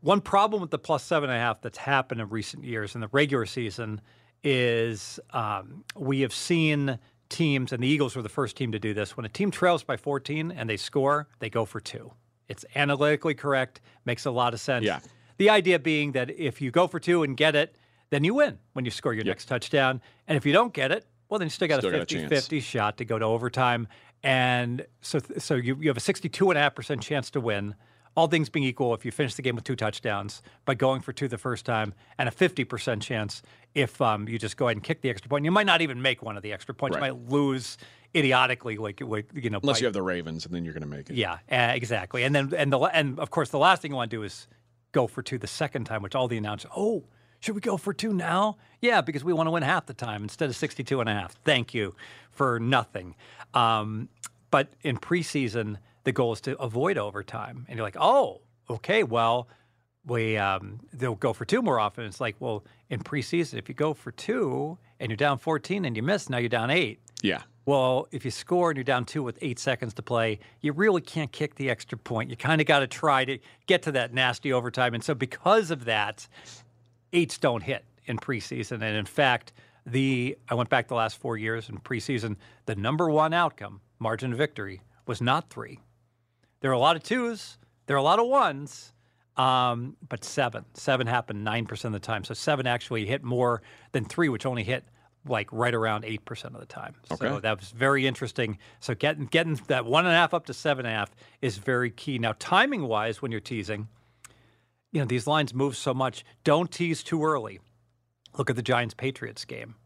One 0.00 0.20
problem 0.20 0.60
with 0.60 0.70
the 0.70 0.78
plus 0.78 1.02
seven 1.04 1.30
and 1.30 1.36
a 1.36 1.40
half 1.40 1.60
that's 1.60 1.78
happened 1.78 2.20
in 2.20 2.28
recent 2.30 2.64
years 2.64 2.94
in 2.94 3.00
the 3.00 3.08
regular 3.12 3.46
season 3.46 4.00
is 4.42 5.20
um, 5.30 5.84
we 5.94 6.20
have 6.20 6.32
seen 6.32 6.98
teams, 7.28 7.72
and 7.72 7.82
the 7.82 7.86
Eagles 7.86 8.16
were 8.16 8.22
the 8.22 8.28
first 8.28 8.56
team 8.56 8.72
to 8.72 8.78
do 8.78 8.94
this. 8.94 9.16
When 9.16 9.26
a 9.26 9.28
team 9.28 9.50
trails 9.50 9.84
by 9.84 9.96
14 9.96 10.50
and 10.50 10.68
they 10.68 10.76
score, 10.78 11.28
they 11.38 11.50
go 11.50 11.64
for 11.64 11.80
two. 11.80 12.12
It's 12.50 12.64
analytically 12.74 13.34
correct, 13.34 13.80
makes 14.04 14.26
a 14.26 14.30
lot 14.30 14.52
of 14.52 14.60
sense. 14.60 14.84
Yeah. 14.84 14.98
The 15.38 15.48
idea 15.50 15.78
being 15.78 16.12
that 16.12 16.30
if 16.30 16.60
you 16.60 16.70
go 16.70 16.86
for 16.86 17.00
two 17.00 17.22
and 17.22 17.36
get 17.36 17.54
it, 17.54 17.76
then 18.10 18.24
you 18.24 18.34
win 18.34 18.58
when 18.72 18.84
you 18.84 18.90
score 18.90 19.14
your 19.14 19.24
next 19.24 19.46
touchdown. 19.46 20.02
And 20.26 20.36
if 20.36 20.44
you 20.44 20.52
don't 20.52 20.74
get 20.74 20.90
it, 20.90 21.06
well, 21.28 21.38
then 21.38 21.46
you 21.46 21.50
still 21.50 21.68
got 21.68 21.78
Still 21.78 21.90
a 21.90 21.92
got 21.92 21.98
a 21.98 22.00
50 22.00 22.14
chance. 22.16 22.28
50 22.28 22.60
shot 22.60 22.98
to 22.98 23.04
go 23.04 23.18
to 23.18 23.24
overtime. 23.24 23.86
And 24.22 24.84
so, 25.00 25.20
so 25.38 25.54
you, 25.54 25.76
you 25.80 25.88
have 25.88 25.96
a 25.96 26.00
62.5% 26.00 27.00
chance 27.00 27.30
to 27.30 27.40
win. 27.40 27.74
All 28.16 28.26
things 28.26 28.48
being 28.48 28.64
equal, 28.64 28.92
if 28.94 29.04
you 29.04 29.12
finish 29.12 29.34
the 29.34 29.42
game 29.42 29.54
with 29.54 29.64
two 29.64 29.76
touchdowns 29.76 30.42
by 30.64 30.74
going 30.74 31.00
for 31.00 31.12
two 31.12 31.28
the 31.28 31.38
first 31.38 31.64
time, 31.64 31.94
and 32.18 32.28
a 32.28 32.32
50% 32.32 33.00
chance 33.00 33.42
if 33.74 34.00
um, 34.02 34.28
you 34.28 34.38
just 34.38 34.56
go 34.56 34.66
ahead 34.66 34.76
and 34.76 34.84
kick 34.84 35.00
the 35.00 35.10
extra 35.10 35.28
point. 35.28 35.44
You 35.44 35.52
might 35.52 35.66
not 35.66 35.80
even 35.80 36.02
make 36.02 36.22
one 36.22 36.36
of 36.36 36.42
the 36.42 36.52
extra 36.52 36.74
points. 36.74 36.96
Right. 36.96 37.06
You 37.06 37.14
might 37.14 37.30
lose 37.30 37.78
idiotically, 38.14 38.76
like, 38.76 39.00
like 39.00 39.30
you 39.34 39.48
know, 39.50 39.60
Unless 39.62 39.76
by- 39.78 39.80
you 39.80 39.86
have 39.86 39.94
the 39.94 40.02
Ravens, 40.02 40.44
and 40.44 40.54
then 40.54 40.64
you're 40.64 40.74
going 40.74 40.82
to 40.82 40.88
make 40.88 41.08
it. 41.08 41.16
yeah, 41.16 41.38
uh, 41.50 41.72
exactly. 41.74 42.24
And 42.24 42.34
then 42.34 42.52
and 42.56 42.72
the 42.72 42.78
and 42.80 43.18
of 43.20 43.30
course 43.30 43.50
the 43.50 43.58
last 43.58 43.82
thing 43.82 43.92
you 43.92 43.96
want 43.96 44.10
to 44.10 44.16
do 44.16 44.22
is 44.24 44.48
go 44.92 45.06
for 45.06 45.22
two 45.22 45.38
the 45.38 45.46
second 45.46 45.84
time, 45.84 46.02
which 46.02 46.16
all 46.16 46.26
the 46.26 46.36
announcers, 46.36 46.70
oh, 46.76 47.04
should 47.38 47.54
we 47.54 47.60
go 47.60 47.76
for 47.76 47.94
two 47.94 48.12
now? 48.12 48.58
Yeah, 48.80 49.00
because 49.00 49.22
we 49.22 49.32
want 49.32 49.46
to 49.46 49.52
win 49.52 49.62
half 49.62 49.86
the 49.86 49.94
time 49.94 50.24
instead 50.24 50.50
of 50.50 50.56
62 50.56 51.00
and 51.00 51.08
a 51.08 51.14
half. 51.14 51.34
Thank 51.44 51.72
you 51.72 51.94
for 52.32 52.58
nothing. 52.58 53.14
Um, 53.54 54.08
but 54.50 54.68
in 54.82 54.96
preseason, 54.98 55.76
the 56.04 56.12
goal 56.12 56.32
is 56.32 56.40
to 56.42 56.58
avoid 56.58 56.98
overtime. 56.98 57.66
And 57.68 57.76
you're 57.76 57.86
like, 57.86 57.96
oh, 57.98 58.42
okay, 58.68 59.02
well, 59.02 59.48
we 60.06 60.36
um, 60.36 60.80
they'll 60.92 61.14
go 61.14 61.32
for 61.32 61.44
two 61.44 61.62
more 61.62 61.78
often. 61.78 62.04
It's 62.04 62.20
like, 62.20 62.36
well, 62.40 62.64
in 62.88 63.00
preseason, 63.00 63.58
if 63.58 63.68
you 63.68 63.74
go 63.74 63.94
for 63.94 64.12
two 64.12 64.78
and 64.98 65.10
you're 65.10 65.16
down 65.16 65.38
14 65.38 65.84
and 65.84 65.96
you 65.96 66.02
miss, 66.02 66.30
now 66.30 66.38
you're 66.38 66.48
down 66.48 66.70
eight. 66.70 67.00
Yeah. 67.22 67.42
Well, 67.66 68.08
if 68.10 68.24
you 68.24 68.30
score 68.30 68.70
and 68.70 68.76
you're 68.76 68.84
down 68.84 69.04
two 69.04 69.22
with 69.22 69.38
eight 69.42 69.58
seconds 69.58 69.94
to 69.94 70.02
play, 70.02 70.40
you 70.60 70.72
really 70.72 71.02
can't 71.02 71.30
kick 71.30 71.54
the 71.54 71.70
extra 71.70 71.98
point. 71.98 72.30
You 72.30 72.36
kind 72.36 72.60
of 72.60 72.66
got 72.66 72.80
to 72.80 72.86
try 72.86 73.24
to 73.26 73.38
get 73.66 73.82
to 73.82 73.92
that 73.92 74.14
nasty 74.14 74.52
overtime. 74.52 74.94
And 74.94 75.04
so, 75.04 75.14
because 75.14 75.70
of 75.70 75.84
that, 75.84 76.26
eights 77.12 77.38
don't 77.38 77.62
hit 77.62 77.84
in 78.06 78.16
preseason. 78.16 78.82
And 78.82 78.96
in 78.96 79.04
fact, 79.04 79.52
the 79.86 80.36
I 80.48 80.54
went 80.54 80.68
back 80.70 80.88
the 80.88 80.94
last 80.94 81.18
four 81.18 81.36
years 81.36 81.68
in 81.68 81.78
preseason. 81.78 82.36
The 82.66 82.74
number 82.74 83.10
one 83.10 83.32
outcome, 83.32 83.80
margin 83.98 84.32
of 84.32 84.38
victory, 84.38 84.80
was 85.06 85.20
not 85.20 85.50
three. 85.50 85.78
There 86.60 86.70
are 86.70 86.74
a 86.74 86.78
lot 86.78 86.96
of 86.96 87.02
twos. 87.02 87.58
There 87.86 87.96
are 87.96 87.98
a 87.98 88.02
lot 88.02 88.18
of 88.18 88.26
ones. 88.26 88.92
Um, 89.36 89.96
but 90.06 90.24
seven, 90.24 90.64
seven 90.74 91.06
happened 91.06 91.44
nine 91.44 91.64
percent 91.66 91.94
of 91.94 92.00
the 92.00 92.06
time. 92.06 92.24
So 92.24 92.34
seven 92.34 92.66
actually 92.66 93.06
hit 93.06 93.22
more 93.22 93.62
than 93.92 94.04
three, 94.04 94.28
which 94.28 94.44
only 94.44 94.64
hit 94.64 94.84
like 95.26 95.48
right 95.52 95.74
around 95.74 96.04
eight 96.04 96.24
percent 96.24 96.54
of 96.54 96.60
the 96.60 96.66
time. 96.66 96.94
Okay. 97.10 97.28
So 97.28 97.40
that 97.40 97.58
was 97.58 97.70
very 97.70 98.06
interesting. 98.06 98.58
So 98.80 98.94
getting 98.94 99.26
getting 99.26 99.54
that 99.68 99.86
one 99.86 100.04
and 100.04 100.14
a 100.14 100.16
half 100.16 100.34
up 100.34 100.46
to 100.46 100.54
seven 100.54 100.84
and 100.84 100.94
a 100.94 100.98
half 100.98 101.14
is 101.40 101.58
very 101.58 101.90
key. 101.90 102.18
Now, 102.18 102.34
timing 102.38 102.82
wise, 102.82 103.22
when 103.22 103.30
you're 103.30 103.40
teasing, 103.40 103.88
you 104.92 105.00
know 105.00 105.06
these 105.06 105.26
lines 105.26 105.54
move 105.54 105.76
so 105.76 105.94
much. 105.94 106.24
Don't 106.44 106.70
tease 106.70 107.02
too 107.02 107.24
early. 107.24 107.60
Look 108.36 108.50
at 108.50 108.56
the 108.56 108.62
Giants 108.62 108.94
Patriots 108.94 109.44
game. 109.44 109.76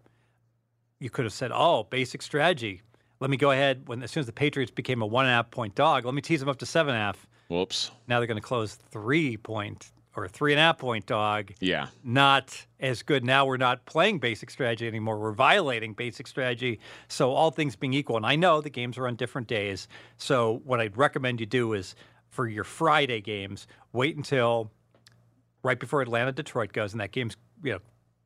You 0.99 1.11
could 1.11 1.25
have 1.25 1.35
said, 1.35 1.53
"Oh, 1.55 1.85
basic 1.85 2.23
strategy. 2.23 2.83
Let 3.21 3.31
me 3.31 3.37
go 3.37 3.51
ahead 3.51 3.87
when 3.87 4.03
as 4.03 4.11
soon 4.11 4.21
as 4.21 4.27
the 4.27 4.33
Patriots 4.33 4.71
became 4.71 5.03
a 5.03 5.07
one 5.07 5.25
and 5.25 5.33
a 5.33 5.37
half 5.37 5.51
point 5.51 5.75
dog, 5.75 6.05
let 6.05 6.15
me 6.15 6.23
tease 6.23 6.41
them 6.41 6.49
up 6.49 6.59
to 6.59 6.67
seven 6.67 6.95
and 6.95 7.03
a 7.03 7.07
half." 7.07 7.27
Whoops. 7.49 7.91
Now 8.09 8.19
they're 8.19 8.27
going 8.27 8.41
to 8.41 8.47
close 8.47 8.75
three 8.75 9.37
point 9.37 9.93
or 10.17 10.29
three 10.29 10.53
and 10.53 10.61
a 10.61 10.63
half 10.63 10.79
point 10.79 11.07
dog. 11.07 11.53
Yeah. 11.61 11.89
Not 12.03 12.67
as 12.81 13.03
good. 13.03 13.25
Now 13.25 13.47
we're 13.47 13.57
not 13.57 13.85
playing 13.87 14.19
basic 14.19 14.51
strategy 14.51 14.87
anymore. 14.87 15.19
We're 15.19 15.33
violating 15.33 15.93
basic 15.93 16.27
strategy. 16.27 16.81
So 17.09 17.33
all 17.33 17.51
things 17.51 17.77
being 17.77 17.95
equal, 17.95 18.17
and 18.17 18.27
I 18.27 18.37
know 18.37 18.61
the 18.61 18.71
games 18.71 18.97
are 18.99 19.07
on 19.07 19.17
different 19.17 19.49
days. 19.49 19.89
So 20.17 20.61
what 20.65 20.81
I'd 20.81 20.97
recommend 20.97 21.41
you 21.41 21.47
do 21.47 21.73
is 21.73 21.95
for 22.31 22.49
your 22.49 22.65
Friday 22.65 23.21
games, 23.21 23.67
wait 23.93 24.17
until 24.17 24.71
right 25.63 25.79
before 25.79 26.03
Atlanta 26.03 26.33
Detroit 26.33 26.73
goes, 26.73 26.93
and 26.93 27.01
that 27.01 27.13
game's 27.13 27.37
you 27.63 27.73
know 27.73 27.81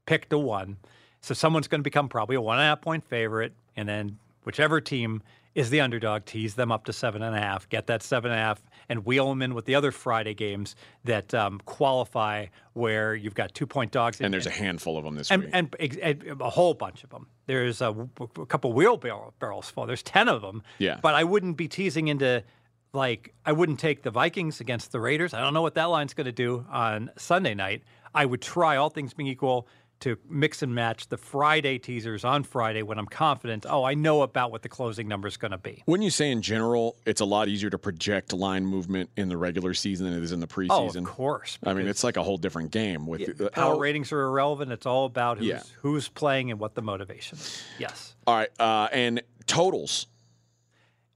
picked 0.07 0.31
to 0.31 0.39
one. 0.39 0.77
So 1.21 1.35
someone's 1.35 1.69
going 1.69 1.81
to 1.81 1.85
become 1.85 2.09
probably 2.09 2.37
a 2.37 2.41
one 2.41 2.59
and 2.59 2.65
a 2.65 2.69
half 2.69 2.81
point 2.81 3.05
favorite, 3.05 3.53
and 3.77 3.89
then 3.89 4.19
whichever 4.45 4.81
team 4.81 5.23
is 5.55 5.71
the 5.71 5.81
underdog, 5.81 6.25
tease 6.25 6.55
them 6.55 6.71
up 6.71 6.85
to 6.85 6.93
seven 6.93 7.21
and 7.23 7.35
a 7.35 7.41
half, 7.41 7.69
get 7.69 7.89
that 7.89 8.03
seven 8.03 8.31
and 8.31 8.39
a 8.39 8.43
half, 8.43 8.63
and 8.89 9.05
wheel 9.05 9.29
them 9.29 9.43
in 9.43 9.55
with 9.55 9.65
the 9.65 9.75
other 9.75 9.91
Friday 9.91 10.33
games 10.35 10.77
that 11.05 11.35
um, 11.35 11.61
qualify 11.65 12.47
where 12.75 13.15
you've 13.15 13.35
got 13.35 13.53
two 13.55 13.67
point 13.67 13.91
dogs. 13.91 14.21
And 14.21 14.33
there's 14.33 14.47
a 14.47 14.51
handful 14.51 14.97
of 14.97 15.05
them 15.05 15.17
this 15.17 15.31
and, 15.31 15.43
week. 15.43 15.51
and, 15.81 15.99
and 16.01 16.41
a 16.41 16.51
whole 16.51 16.75
bunch 16.75 17.03
of 17.03 17.11
them. 17.11 17.27
There's 17.47 17.81
a, 17.81 17.91
a 17.91 18.47
couple 18.47 18.73
wheelbarrow 18.73 19.35
barrels 19.41 19.69
full. 19.71 19.87
There's 19.87 20.03
ten 20.03 20.29
of 20.29 20.43
them. 20.43 20.63
Yeah. 20.79 21.01
But 21.03 21.15
I 21.15 21.25
wouldn't 21.25 21.57
be 21.57 21.67
teasing 21.67 22.09
into 22.09 22.45
like 22.93 23.35
I 23.45 23.53
wouldn't 23.53 23.81
take 23.81 24.03
the 24.03 24.11
Vikings 24.11 24.61
against 24.61 24.93
the 24.93 25.01
Raiders. 25.01 25.35
I 25.35 25.41
don't 25.41 25.55
know 25.55 25.63
what 25.63 25.75
that 25.75 25.87
line's 25.87 26.15
going 26.15 26.27
to 26.27 26.33
do 26.33 26.65
on 26.71 27.11
Sunday 27.17 27.55
night. 27.55 27.83
I 28.15 28.27
would 28.27 28.43
try 28.43 28.77
all 28.77 28.91
things 28.91 29.13
being 29.13 29.29
equal 29.29 29.67
to 30.01 30.17
mix 30.29 30.63
and 30.63 30.75
match 30.75 31.09
the 31.09 31.17
Friday 31.17 31.79
teasers 31.79 32.25
on 32.25 32.45
Friday 32.45 32.83
when 32.83 32.99
I'm 32.99 33.07
confident. 33.07 33.67
Oh, 33.69 33.83
I 33.85 33.95
know 33.95 34.23
about 34.23 34.53
what 34.53 34.63
the 34.63 34.69
closing 34.69 35.09
number 35.09 35.27
is 35.27 35.37
going 35.37 35.51
to 35.51 35.59
be. 35.59 35.83
Wouldn't 35.87 36.05
you 36.05 36.11
say 36.11 36.31
in 36.31 36.41
general 36.43 36.97
it's 37.05 37.21
a 37.21 37.25
lot 37.25 37.49
easier 37.49 37.69
to 37.71 37.79
project 37.79 38.33
line 38.33 38.65
movement 38.65 39.11
in 39.17 39.29
the 39.29 39.37
regular 39.37 39.75
season 39.75 40.07
than 40.09 40.17
it 40.19 40.23
is 40.23 40.33
in 40.33 40.41
the 40.41 40.47
preseason? 40.47 40.69
Oh, 40.71 40.99
of 40.99 41.05
course. 41.05 41.59
I 41.65 41.75
mean, 41.75 41.89
it's 41.89 42.05
like 42.05 42.17
a 42.17 42.23
whole 42.23 42.39
different 42.39 42.71
game 42.71 43.07
with 43.07 43.41
uh, 43.41 43.49
Power 43.51 43.79
ratings 43.79 44.13
are 44.13 44.23
irrelevant. 44.23 44.71
It's 44.73 44.87
all 44.87 45.05
about 45.07 45.39
who's, 45.39 45.47
Yeah. 45.49 45.63
who's 45.83 46.09
playing 46.09 46.51
and 46.51 46.61
what 46.61 46.75
the 46.75 46.83
motivation. 46.83 47.39
is. 47.39 47.63
Yes. 47.79 48.15
All 48.27 48.37
right, 48.37 48.51
uh, 48.61 48.89
and 48.93 49.23
totals. 49.47 50.07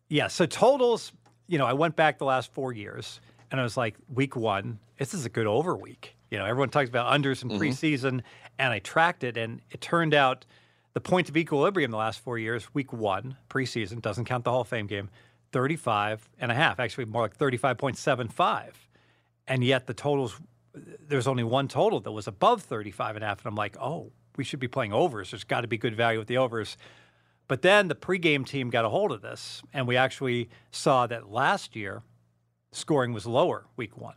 Yeah. 0.09 0.29
So 0.29 0.47
totals, 0.47 1.13
you 1.47 1.59
know, 1.59 1.67
I 1.67 1.73
went 1.73 1.97
back 1.97 2.19
the 2.19 2.25
last 2.25 2.53
four 2.53 2.73
years 2.73 3.21
and 3.51 3.61
I 3.61 3.63
was 3.65 3.77
like, 3.77 3.95
week 4.13 4.35
one, 4.37 4.79
this 4.99 5.15
is 5.15 5.25
a 5.25 5.29
good 5.29 5.47
over 5.47 5.77
week. 5.77 6.17
You 6.31 6.39
know, 6.39 6.47
everyone 6.47 6.71
talks 6.71 6.89
about 6.89 7.13
unders 7.13 7.43
in 7.43 7.51
preseason, 7.51 8.23
and 8.59 8.73
I 8.73 8.79
tracked 8.79 9.25
it, 9.25 9.37
and 9.37 9.61
it 9.71 9.81
turned 9.81 10.15
out 10.15 10.45
the 10.95 11.01
point 11.01 11.29
of 11.29 11.37
equilibrium 11.37 11.91
the 11.91 11.97
last 11.97 12.21
four 12.21 12.39
years, 12.39 12.73
week 12.75 12.93
one, 12.93 13.37
preseason, 13.49 14.03
doesn't 14.03 14.27
count 14.27 14.45
the 14.45 14.51
Hall 14.51 14.61
of 14.63 14.69
Fame 14.69 14.87
game, 14.87 15.09
35 15.53 16.29
and 16.39 16.53
a 16.53 16.55
half, 16.55 16.81
actually 16.81 17.07
more 17.07 17.23
like 17.23 17.37
35.75. 17.37 18.71
And 19.47 19.65
yet 19.65 19.87
the 19.87 19.95
totals, 19.95 20.39
there's 20.75 21.27
only 21.27 21.45
one 21.45 21.69
total 21.69 22.01
that 22.01 22.13
was 22.13 22.27
above 22.27 22.63
35 22.63 23.17
and 23.17 23.25
a 23.25 23.29
half. 23.29 23.41
And 23.41 23.47
I'm 23.47 23.55
like, 23.55 23.77
oh, 23.81 24.13
we 24.37 24.45
should 24.45 24.61
be 24.61 24.69
playing 24.69 24.93
overs. 24.93 25.31
There's 25.31 25.45
got 25.45 25.63
to 25.63 25.69
be 25.69 25.79
good 25.79 25.95
value 25.95 26.19
with 26.19 26.29
the 26.29 26.39
overs. 26.39 26.77
But 27.49 27.63
then 27.63 27.89
the 27.89 27.95
pregame 27.95 28.47
team 28.47 28.71
got 28.71 28.85
a 28.85 28.89
hold 28.89 29.13
of 29.13 29.21
this, 29.21 29.63
and 29.73 29.87
we 29.87 29.97
actually 29.97 30.49
saw 30.71 31.07
that 31.07 31.31
last 31.31 31.77
year 31.77 32.03
scoring 32.71 33.13
was 33.13 33.27
lower 33.27 33.67
week 33.77 33.97
one. 33.97 34.15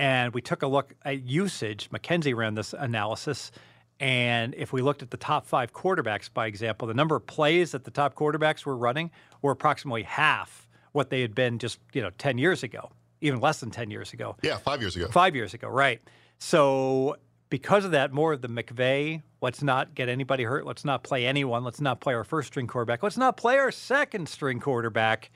And 0.00 0.32
we 0.32 0.40
took 0.40 0.62
a 0.62 0.66
look 0.66 0.94
at 1.04 1.24
usage. 1.24 1.90
McKenzie 1.90 2.34
ran 2.34 2.54
this 2.54 2.72
analysis. 2.72 3.52
And 4.00 4.54
if 4.56 4.72
we 4.72 4.80
looked 4.80 5.02
at 5.02 5.10
the 5.10 5.18
top 5.18 5.44
five 5.44 5.74
quarterbacks, 5.74 6.32
by 6.32 6.46
example, 6.46 6.88
the 6.88 6.94
number 6.94 7.16
of 7.16 7.26
plays 7.26 7.72
that 7.72 7.84
the 7.84 7.90
top 7.90 8.14
quarterbacks 8.14 8.64
were 8.64 8.78
running 8.78 9.10
were 9.42 9.52
approximately 9.52 10.04
half 10.04 10.66
what 10.92 11.10
they 11.10 11.20
had 11.20 11.34
been 11.34 11.58
just, 11.58 11.80
you 11.92 12.00
know, 12.00 12.08
10 12.16 12.38
years 12.38 12.62
ago, 12.62 12.90
even 13.20 13.40
less 13.40 13.60
than 13.60 13.70
10 13.70 13.90
years 13.90 14.14
ago. 14.14 14.36
Yeah, 14.40 14.56
five 14.56 14.80
years 14.80 14.96
ago. 14.96 15.08
Five 15.08 15.36
years 15.36 15.52
ago, 15.52 15.68
right. 15.68 16.00
So 16.38 17.16
because 17.50 17.84
of 17.84 17.90
that, 17.90 18.10
more 18.10 18.32
of 18.32 18.40
the 18.40 18.48
McVay, 18.48 19.20
let's 19.42 19.62
not 19.62 19.94
get 19.94 20.08
anybody 20.08 20.44
hurt. 20.44 20.64
Let's 20.64 20.86
not 20.86 21.02
play 21.02 21.26
anyone. 21.26 21.62
Let's 21.62 21.82
not 21.82 22.00
play 22.00 22.14
our 22.14 22.24
first 22.24 22.48
string 22.48 22.66
quarterback. 22.66 23.02
Let's 23.02 23.18
not 23.18 23.36
play 23.36 23.58
our 23.58 23.70
second 23.70 24.30
string 24.30 24.60
quarterback. 24.60 25.30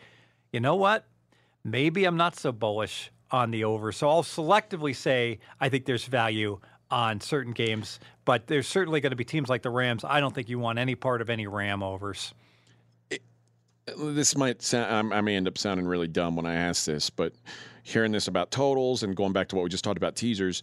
You 0.55 0.61
know 0.61 0.77
what? 0.77 1.05
Maybe 1.65 2.07
I'm 2.07 2.17
not 2.17 2.35
so 2.35 2.51
bullish 2.51 3.11
on 3.31 3.51
the 3.51 3.65
over. 3.65 3.93
So 3.93 4.09
I'll 4.09 4.23
selectively 4.23 4.95
say 4.95 5.39
I 5.61 5.69
think 5.69 5.87
there's 5.87 6.05
value 6.05 6.61
on 6.91 7.21
certain 7.21 7.53
games, 7.53 7.99
but 8.25 8.47
there's 8.47 8.69
certainly 8.69 9.01
going 9.01 9.11
to 9.11 9.17
be 9.17 9.25
teams 9.25 9.49
like 9.49 9.63
the 9.63 9.71
Rams. 9.71 10.05
I 10.05 10.21
don't 10.21 10.35
think 10.35 10.49
you 10.49 10.59
want 10.59 10.79
any 10.79 10.95
part 10.95 11.21
of 11.21 11.31
any 11.31 11.47
Ram 11.47 11.83
overs. 11.83 12.33
This 13.99 14.37
might 14.37 14.63
sound, 14.63 15.13
I'm- 15.13 15.25
may 15.25 15.37
end 15.37 15.47
up 15.47 15.59
sounding 15.59 15.87
really 15.87 16.09
dumb 16.09 16.37
when 16.37 16.47
I 16.47 16.55
ask 16.55 16.87
this, 16.87 17.11
but 17.11 17.35
hearing 17.83 18.13
this 18.13 18.29
about 18.29 18.51
totals 18.51 19.03
and 19.03 19.15
going 19.15 19.33
back 19.33 19.49
to 19.49 19.57
what 19.57 19.63
we 19.63 19.69
just 19.69 19.85
talked 19.85 19.99
about 19.99 20.17
teasers, 20.17 20.63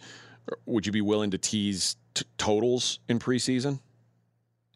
uh, 0.51 0.55
would 0.65 0.87
you 0.87 0.91
be 0.91 1.01
willing 1.01 1.29
to 1.31 1.37
tease 1.37 1.97
t- 2.15 2.25
totals 2.37 2.99
in 3.07 3.19
preseason? 3.19 3.79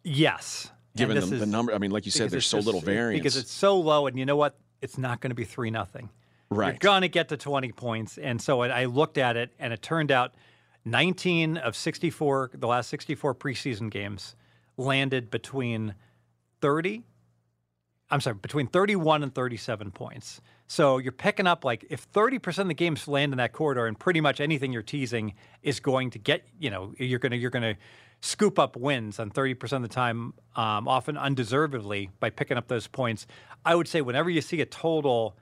Yes. 0.03 0.71
Given 0.95 1.19
the, 1.19 1.25
the 1.37 1.45
number, 1.47 1.73
I 1.73 1.79
mean, 1.79 1.89
like 1.91 2.05
you 2.05 2.11
said, 2.11 2.29
there's 2.29 2.45
so 2.45 2.59
little 2.59 2.81
variance. 2.81 3.19
because 3.19 3.35
it's 3.35 3.51
so 3.51 3.79
low, 3.79 4.05
and 4.07 4.17
you 4.17 4.25
know 4.25 4.35
what? 4.35 4.55
It's 4.81 4.97
not 4.97 5.21
going 5.21 5.31
to 5.31 5.35
be 5.35 5.43
three 5.43 5.71
nothing. 5.71 6.09
You're 6.81 6.91
going 6.91 7.01
to 7.01 7.09
get 7.09 7.29
to 7.29 7.37
20 7.37 7.71
points. 7.71 8.17
And 8.17 8.41
so 8.41 8.61
I 8.61 8.81
I 8.81 8.85
looked 8.85 9.17
at 9.17 9.37
it, 9.37 9.51
and 9.59 9.73
it 9.73 9.81
turned 9.81 10.11
out 10.11 10.35
19 10.85 11.57
of 11.57 11.75
64, 11.75 12.51
the 12.53 12.67
last 12.67 12.89
64 12.89 13.35
preseason 13.35 13.89
games, 13.89 14.35
landed 14.77 15.31
between 15.31 15.95
30, 16.61 17.03
I'm 18.11 18.21
sorry, 18.21 18.35
between 18.35 18.67
31 18.67 19.23
and 19.23 19.33
37 19.33 19.91
points. 19.91 20.41
So 20.67 20.97
you're 20.97 21.11
picking 21.11 21.47
up 21.47 21.65
like 21.65 21.85
if 21.89 22.11
30% 22.11 22.59
of 22.59 22.67
the 22.67 22.73
games 22.73 23.07
land 23.07 23.33
in 23.33 23.37
that 23.37 23.53
corridor, 23.53 23.87
and 23.87 23.97
pretty 23.99 24.21
much 24.21 24.39
anything 24.39 24.73
you're 24.73 24.83
teasing 24.83 25.33
is 25.63 25.79
going 25.79 26.11
to 26.11 26.19
get, 26.19 26.45
you 26.59 26.69
know, 26.69 26.93
you're 26.97 27.19
going 27.19 27.31
to 27.31 27.37
you're 27.37 27.51
going 27.51 27.75
to 27.75 27.79
scoop 28.21 28.57
up 28.57 28.75
wins 28.75 29.19
on 29.19 29.29
30% 29.29 29.73
of 29.73 29.81
the 29.83 29.87
time, 29.87 30.33
um, 30.55 30.87
often 30.87 31.17
undeservedly 31.17 32.09
by 32.19 32.29
picking 32.29 32.57
up 32.57 32.67
those 32.67 32.87
points. 32.87 33.27
I 33.63 33.75
would 33.75 33.87
say 33.87 34.01
whenever 34.01 34.29
you 34.29 34.41
see 34.41 34.61
a 34.61 34.65
total 34.65 35.37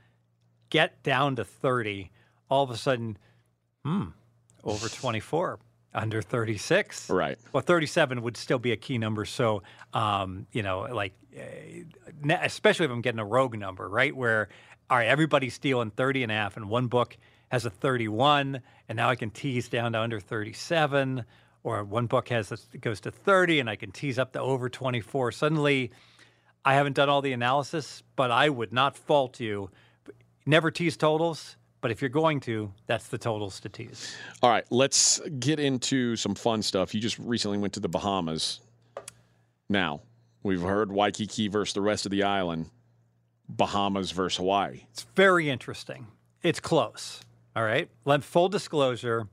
get 0.74 1.04
down 1.04 1.36
to 1.36 1.46
30, 1.46 2.10
all 2.50 2.64
of 2.64 2.72
a 2.72 2.78
sudden, 2.78 3.16
hmm, 3.86 4.06
over 4.64 4.90
24, 4.90 5.60
under 5.94 6.20
36. 6.20 7.12
Right. 7.12 7.38
Well, 7.54 7.62
37 7.62 8.24
would 8.24 8.36
still 8.36 8.58
be 8.58 8.72
a 8.72 8.76
key 8.76 8.98
number. 8.98 9.24
So, 9.26 9.62
um, 9.94 10.48
you 10.52 10.64
know, 10.64 10.88
like, 10.92 11.14
eh, 11.36 11.84
especially 12.42 12.88
if 12.88 12.92
I'm 12.92 13.02
getting 13.02 13.20
a 13.20 13.26
rogue 13.26 13.56
number, 13.56 13.88
right? 13.88 14.16
Where, 14.16 14.50
all 14.90 14.98
right, 14.98 15.08
everybody's 15.08 15.54
stealing 15.54 15.92
30 15.92 16.24
and 16.24 16.32
a 16.32 16.36
half, 16.36 16.58
and 16.58 16.68
one 16.68 16.88
book 16.88 17.18
has 17.50 17.66
a 17.66 17.70
31, 17.70 18.60
and 18.90 18.96
now 18.96 19.10
I 19.10 19.16
can 19.16 19.30
tease 19.30 19.70
down 19.70 19.92
to 19.92 20.00
under 20.00 20.20
37. 20.20 21.24
Or 21.64 21.84
one 21.84 22.08
book 22.08 22.30
has 22.30 22.52
a, 22.52 22.78
goes 22.78 23.00
to 23.02 23.12
30, 23.12 23.60
and 23.60 23.70
I 23.70 23.76
can 23.76 23.92
tease 23.92 24.18
up 24.18 24.34
to 24.34 24.40
over 24.42 24.70
24. 24.70 25.32
Suddenly, 25.34 25.92
I 26.66 26.74
haven't 26.74 26.96
done 26.96 27.10
all 27.10 27.22
the 27.22 27.32
analysis, 27.32 28.02
but 28.16 28.32
I 28.32 28.50
would 28.50 28.74
not 28.74 28.98
fault 28.98 29.40
you. 29.40 29.70
Never 30.46 30.72
tease 30.72 30.98
totals, 30.98 31.56
but 31.82 31.92
if 31.92 32.02
you're 32.02 32.10
going 32.10 32.40
to, 32.42 32.72
that's 32.88 33.08
the 33.08 33.18
totals 33.18 33.60
to 33.62 33.70
tease. 33.70 34.16
All 34.42 34.50
right, 34.50 34.66
let's 34.70 35.20
get 35.40 35.60
into 35.60 36.16
some 36.16 36.36
fun 36.36 36.62
stuff. 36.62 36.94
You 36.94 37.02
just 37.02 37.18
recently 37.20 37.58
went 37.58 37.74
to 37.74 37.80
the 37.80 37.90
Bahamas. 37.90 38.60
Now, 39.70 40.02
we've 40.44 40.62
heard 40.62 40.92
Waikiki 40.92 41.48
versus 41.48 41.74
the 41.74 41.82
rest 41.82 42.06
of 42.06 42.12
the 42.12 42.24
island, 42.24 42.70
Bahamas 43.48 44.12
versus 44.12 44.38
Hawaii. 44.38 44.82
It's 44.92 45.06
very 45.16 45.50
interesting. 45.50 46.08
It's 46.42 46.60
close. 46.60 47.22
All 47.56 47.64
right. 47.64 47.90
Let 48.06 48.24
full 48.24 48.50
disclosure. 48.50 49.28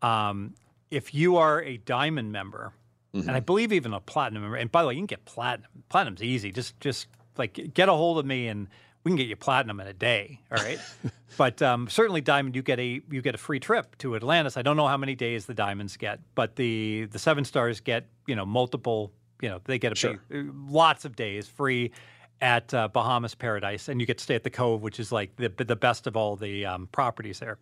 Um, 0.00 0.54
if 0.90 1.14
you 1.14 1.36
are 1.36 1.62
a 1.62 1.78
diamond 1.78 2.32
member, 2.32 2.72
and 3.14 3.30
I 3.30 3.40
believe 3.40 3.72
even 3.72 3.92
a 3.92 4.00
platinum 4.00 4.42
member, 4.42 4.56
and 4.56 4.72
by 4.72 4.82
the 4.82 4.88
way, 4.88 4.94
you 4.94 5.00
can 5.00 5.06
get 5.06 5.24
platinum. 5.26 5.68
Platinum's 5.90 6.22
easy. 6.22 6.50
Just 6.50 6.80
just 6.80 7.08
like 7.36 7.74
get 7.74 7.88
a 7.88 7.92
hold 7.92 8.18
of 8.18 8.24
me 8.24 8.48
and 8.48 8.68
we 9.04 9.10
can 9.10 9.16
get 9.16 9.26
you 9.26 9.36
platinum 9.36 9.80
in 9.80 9.86
a 9.86 9.92
day. 9.92 10.40
All 10.50 10.62
right. 10.62 10.78
but 11.36 11.60
um, 11.62 11.88
certainly 11.88 12.20
diamond, 12.20 12.54
you 12.56 12.62
get 12.62 12.78
a 12.78 13.00
you 13.10 13.22
get 13.22 13.34
a 13.34 13.38
free 13.38 13.60
trip 13.60 13.96
to 13.98 14.14
Atlantis. 14.16 14.56
I 14.56 14.62
don't 14.62 14.76
know 14.76 14.86
how 14.88 14.96
many 14.96 15.14
days 15.14 15.46
the 15.46 15.54
diamonds 15.54 15.96
get, 15.96 16.20
but 16.34 16.56
the 16.56 17.06
the 17.10 17.18
seven 17.18 17.44
stars 17.44 17.80
get 17.80 18.06
you 18.26 18.36
know 18.36 18.46
multiple 18.46 19.12
you 19.40 19.48
know 19.48 19.60
they 19.64 19.78
get 19.78 19.92
a 19.92 19.94
Sure. 19.96 20.20
big, 20.28 20.50
lots 20.68 21.04
of 21.04 21.16
days 21.16 21.48
free 21.48 21.90
at 22.40 22.72
uh, 22.74 22.88
Bahamas 22.88 23.34
Paradise, 23.36 23.88
and 23.88 24.00
you 24.00 24.06
get 24.06 24.18
to 24.18 24.24
stay 24.24 24.34
at 24.34 24.42
the 24.44 24.50
Cove, 24.50 24.82
which 24.82 24.98
is 25.00 25.10
like 25.12 25.34
the 25.36 25.48
the 25.48 25.76
best 25.76 26.06
of 26.06 26.16
all 26.16 26.36
the 26.36 26.66
um, 26.66 26.88
properties 26.92 27.38
there. 27.40 27.58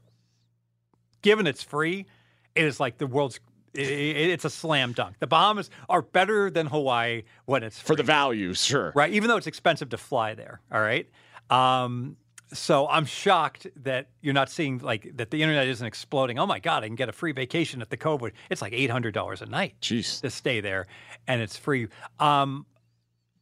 Given 1.23 1.47
it's 1.47 1.63
free, 1.63 2.07
it 2.55 2.65
is 2.65 2.81
like 2.81 2.99
the 2.99 3.07
world's. 3.07 3.41
It's 3.73 4.45
a 4.45 4.51
slam 4.51 4.93
dunk. 4.95 5.21
The 5.21 5.29
Bahamas 5.29 5.71
are 5.89 6.03
better 6.03 6.51
than 6.51 6.67
Hawaii 6.67 7.23
when 7.45 7.63
it's 7.63 7.79
For 7.79 7.95
the 7.95 8.03
value, 8.03 8.53
sure. 8.53 8.93
right? 8.97 9.13
Even 9.13 9.29
though 9.29 9.37
it's 9.37 9.47
expensive 9.47 9.91
to 9.91 9.97
fly 9.97 10.35
there. 10.35 10.61
All 10.73 10.81
right. 10.81 11.09
Um, 11.51 12.17
so 12.53 12.89
I'm 12.89 13.05
shocked 13.05 13.67
that 13.77 14.09
you're 14.21 14.35
not 14.35 14.51
seeing 14.51 14.79
like 14.79 15.17
that 15.17 15.31
the 15.31 15.43
internet 15.43 15.69
isn't 15.69 15.87
exploding. 15.87 16.39
Oh 16.39 16.47
my 16.47 16.59
God, 16.59 16.83
I 16.83 16.87
can 16.87 16.97
get 16.97 17.09
a 17.09 17.13
free 17.13 17.33
vacation 17.33 17.81
at 17.81 17.91
the 17.91 17.97
Cove. 17.97 18.23
It's 18.51 18.63
like 18.63 18.73
eight 18.73 18.91
hundred 18.91 19.15
dollars 19.15 19.43
a 19.43 19.47
night 19.47 19.75
Jeez. 19.81 20.21
to 20.23 20.31
stay 20.31 20.61
there, 20.61 20.87
and 21.27 21.41
it's 21.41 21.57
free. 21.57 21.89
Um, 22.19 22.67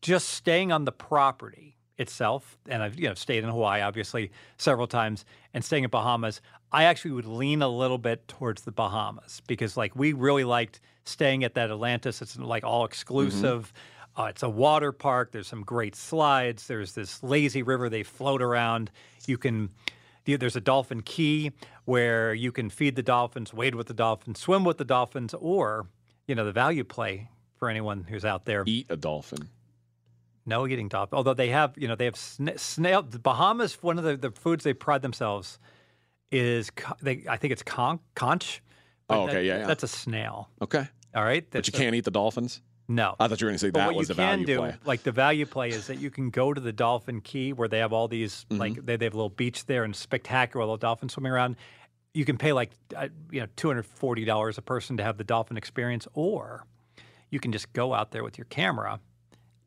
just 0.03 0.29
staying 0.31 0.73
on 0.73 0.85
the 0.85 0.93
property 0.93 1.77
itself, 1.97 2.59
and 2.69 2.83
I've 2.83 2.99
you 2.99 3.09
know 3.09 3.15
stayed 3.15 3.45
in 3.45 3.51
Hawaii 3.51 3.81
obviously 3.81 4.31
several 4.59 4.87
times, 4.87 5.25
and 5.55 5.65
staying 5.65 5.85
in 5.85 5.91
Bahamas. 5.91 6.41
I 6.71 6.85
actually 6.85 7.13
would 7.13 7.27
lean 7.27 7.63
a 7.63 7.69
little 7.69 7.97
bit 7.97 8.29
towards 8.29 8.63
the 8.63 8.73
Bahamas 8.73 9.41
because 9.47 9.77
like 9.77 9.97
we 9.97 10.13
really 10.13 10.45
liked 10.45 10.81
staying 11.05 11.45
at 11.45 11.55
that 11.55 11.71
Atlantis. 11.71 12.21
It's 12.21 12.39
like 12.39 12.63
all 12.63 12.85
exclusive. 12.85 13.73
Uh, 14.19 14.25
it's 14.25 14.43
a 14.43 14.49
water 14.49 14.91
park. 14.91 15.31
There's 15.31 15.47
some 15.47 15.63
great 15.63 15.95
slides. 15.95 16.67
There's 16.67 16.93
this 16.93 17.23
lazy 17.23 17.63
river 17.63 17.89
they 17.89 18.03
float 18.03 18.43
around. 18.43 18.91
You 19.27 19.39
can 19.39 19.71
there's 20.27 20.57
a 20.57 20.61
dolphin 20.61 21.01
key 21.01 21.53
where 21.87 22.35
you 22.35 22.53
can 22.53 22.69
feed 22.69 22.97
the 22.97 23.03
dolphins, 23.03 23.55
wade 23.55 23.75
with 23.75 23.87
the 23.87 23.95
dolphins, 23.95 24.41
swim 24.41 24.65
with 24.65 24.77
the 24.77 24.85
dolphins, 24.85 25.33
or 25.33 25.87
you 26.27 26.35
know 26.35 26.45
the 26.45 26.53
value 26.53 26.85
play 26.85 27.31
for 27.57 27.71
anyone 27.71 28.05
who's 28.05 28.25
out 28.25 28.45
there. 28.45 28.65
Eat 28.67 28.87
a 28.91 28.97
dolphin. 28.97 29.49
No 30.45 30.67
eating 30.67 30.89
dolphin. 30.89 31.17
Although 31.17 31.35
they 31.35 31.49
have, 31.49 31.75
you 31.77 31.89
know, 31.89 31.95
they 31.95 32.07
have 32.07 32.15
sna- 32.15 32.59
snail. 32.59 33.03
The 33.03 33.19
Bahamas, 33.19 33.83
one 33.83 33.99
of 33.99 34.05
the, 34.05 34.17
the 34.17 34.31
foods 34.31 34.65
they 34.65 34.73
pride 34.73 35.03
themselves 35.03 35.59
is, 36.33 36.71
they, 37.03 37.25
I 37.29 37.37
think 37.37 37.53
it's 37.53 37.63
conch. 37.63 38.01
conch 38.15 38.63
Oh, 39.11 39.25
okay, 39.25 39.35
that- 39.35 39.45
yeah, 39.45 39.59
yeah. 39.59 39.67
That's 39.67 39.83
a 39.83 39.89
snail. 39.89 40.49
Okay. 40.63 40.87
All 41.15 41.25
right. 41.25 41.47
But 41.51 41.67
you 41.67 41.73
a- 41.75 41.79
can't 41.79 41.95
eat 41.95 42.05
the 42.05 42.11
dolphins? 42.11 42.63
No. 42.91 43.15
I 43.21 43.29
thought 43.29 43.41
you 43.41 43.45
were 43.47 43.51
going 43.51 43.57
to 43.57 43.67
say 43.67 43.71
But 43.71 43.81
that 43.89 43.95
was 43.95 44.09
the 44.09 44.15
value 44.15 44.47
do, 44.47 44.57
play. 44.59 44.75
like 44.87 45.03
the 45.03 45.13
value 45.13 45.45
play, 45.45 45.69
is 45.69 45.89
that 45.89 46.01
you 46.01 46.11
can 46.11 46.31
go 46.31 46.55
to 46.55 46.61
the 46.61 46.73
Dolphin 46.73 47.21
Key 47.21 47.53
where 47.53 47.69
they 47.69 47.79
have 47.81 47.93
all 47.93 48.09
these, 48.09 48.47
Mm-hmm. 48.51 48.61
like 48.61 48.87
they, 48.87 48.97
they 48.97 49.05
have 49.05 49.13
a 49.15 49.17
little 49.17 49.29
beach 49.29 49.67
there 49.67 49.85
and 49.85 49.95
spectacular 49.95 50.65
little 50.65 50.79
dolphins 50.79 51.13
swimming 51.13 51.33
around. 51.33 51.57
You 52.15 52.25
can 52.25 52.39
pay 52.39 52.53
like 52.53 52.71
uh, 52.97 53.09
you 53.31 53.41
know 53.41 53.47
two 53.57 53.69
hundred 53.69 53.85
forty 53.87 54.25
dollars 54.25 54.57
a 54.59 54.63
person 54.63 54.97
to 54.97 55.03
have 55.05 55.19
the 55.19 55.25
dolphin 55.25 55.57
experience, 55.59 56.09
or 56.15 56.65
you 57.31 57.39
can 57.41 57.53
just 57.53 57.73
go 57.75 57.93
out 57.93 58.11
there 58.11 58.25
with 58.25 58.39
your 58.39 58.47
camera 58.47 59.01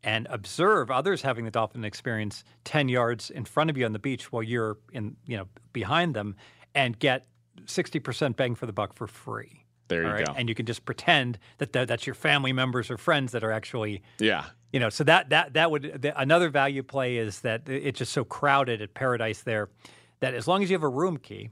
and 0.04 0.26
observe 0.32 0.90
others 0.90 1.22
having 1.22 1.46
the 1.46 1.52
dolphin 1.52 1.86
experience 1.86 2.44
ten 2.64 2.90
yards 2.90 3.30
in 3.30 3.46
front 3.46 3.70
of 3.70 3.78
you 3.78 3.86
on 3.86 3.94
the 3.94 4.00
beach 4.00 4.32
while 4.32 4.42
you're 4.42 4.78
in 4.92 5.16
you 5.28 5.38
know 5.38 5.46
behind 5.72 6.16
them, 6.16 6.36
and 6.74 6.98
get 6.98 7.28
sixty 7.68 8.00
percent 8.00 8.36
bang 8.36 8.56
for 8.56 8.66
the 8.66 8.74
buck 8.74 8.94
for 8.96 9.06
free. 9.06 9.64
There 9.88 10.04
you 10.04 10.10
right? 10.10 10.26
go. 10.26 10.34
And 10.36 10.48
you 10.48 10.56
can 10.56 10.66
just 10.66 10.86
pretend 10.86 11.38
that 11.58 11.74
that- 11.74 11.88
that's 11.88 12.06
your 12.08 12.16
family 12.16 12.54
members 12.54 12.90
or 12.90 12.98
friends 12.98 13.32
that 13.34 13.44
are 13.44 13.52
actually 13.52 14.02
yeah. 14.20 14.46
you 14.72 14.80
know 14.80 14.90
so 14.90 15.04
that 15.04 15.30
that 15.30 15.54
that 15.54 15.72
would 15.72 16.02
the, 16.02 16.20
another 16.20 16.50
value 16.50 16.84
play 16.84 17.18
is 17.18 17.42
that 17.42 17.68
it's 17.68 18.00
just 18.00 18.14
so 18.14 18.24
crowded 18.24 18.82
at 18.82 18.94
paradise 18.94 19.42
there 19.42 19.70
that 20.22 20.34
as 20.34 20.48
long 20.48 20.64
as 20.64 20.70
you 20.70 20.76
have 20.76 20.84
a 20.84 20.90
room 20.90 21.18
key 21.18 21.50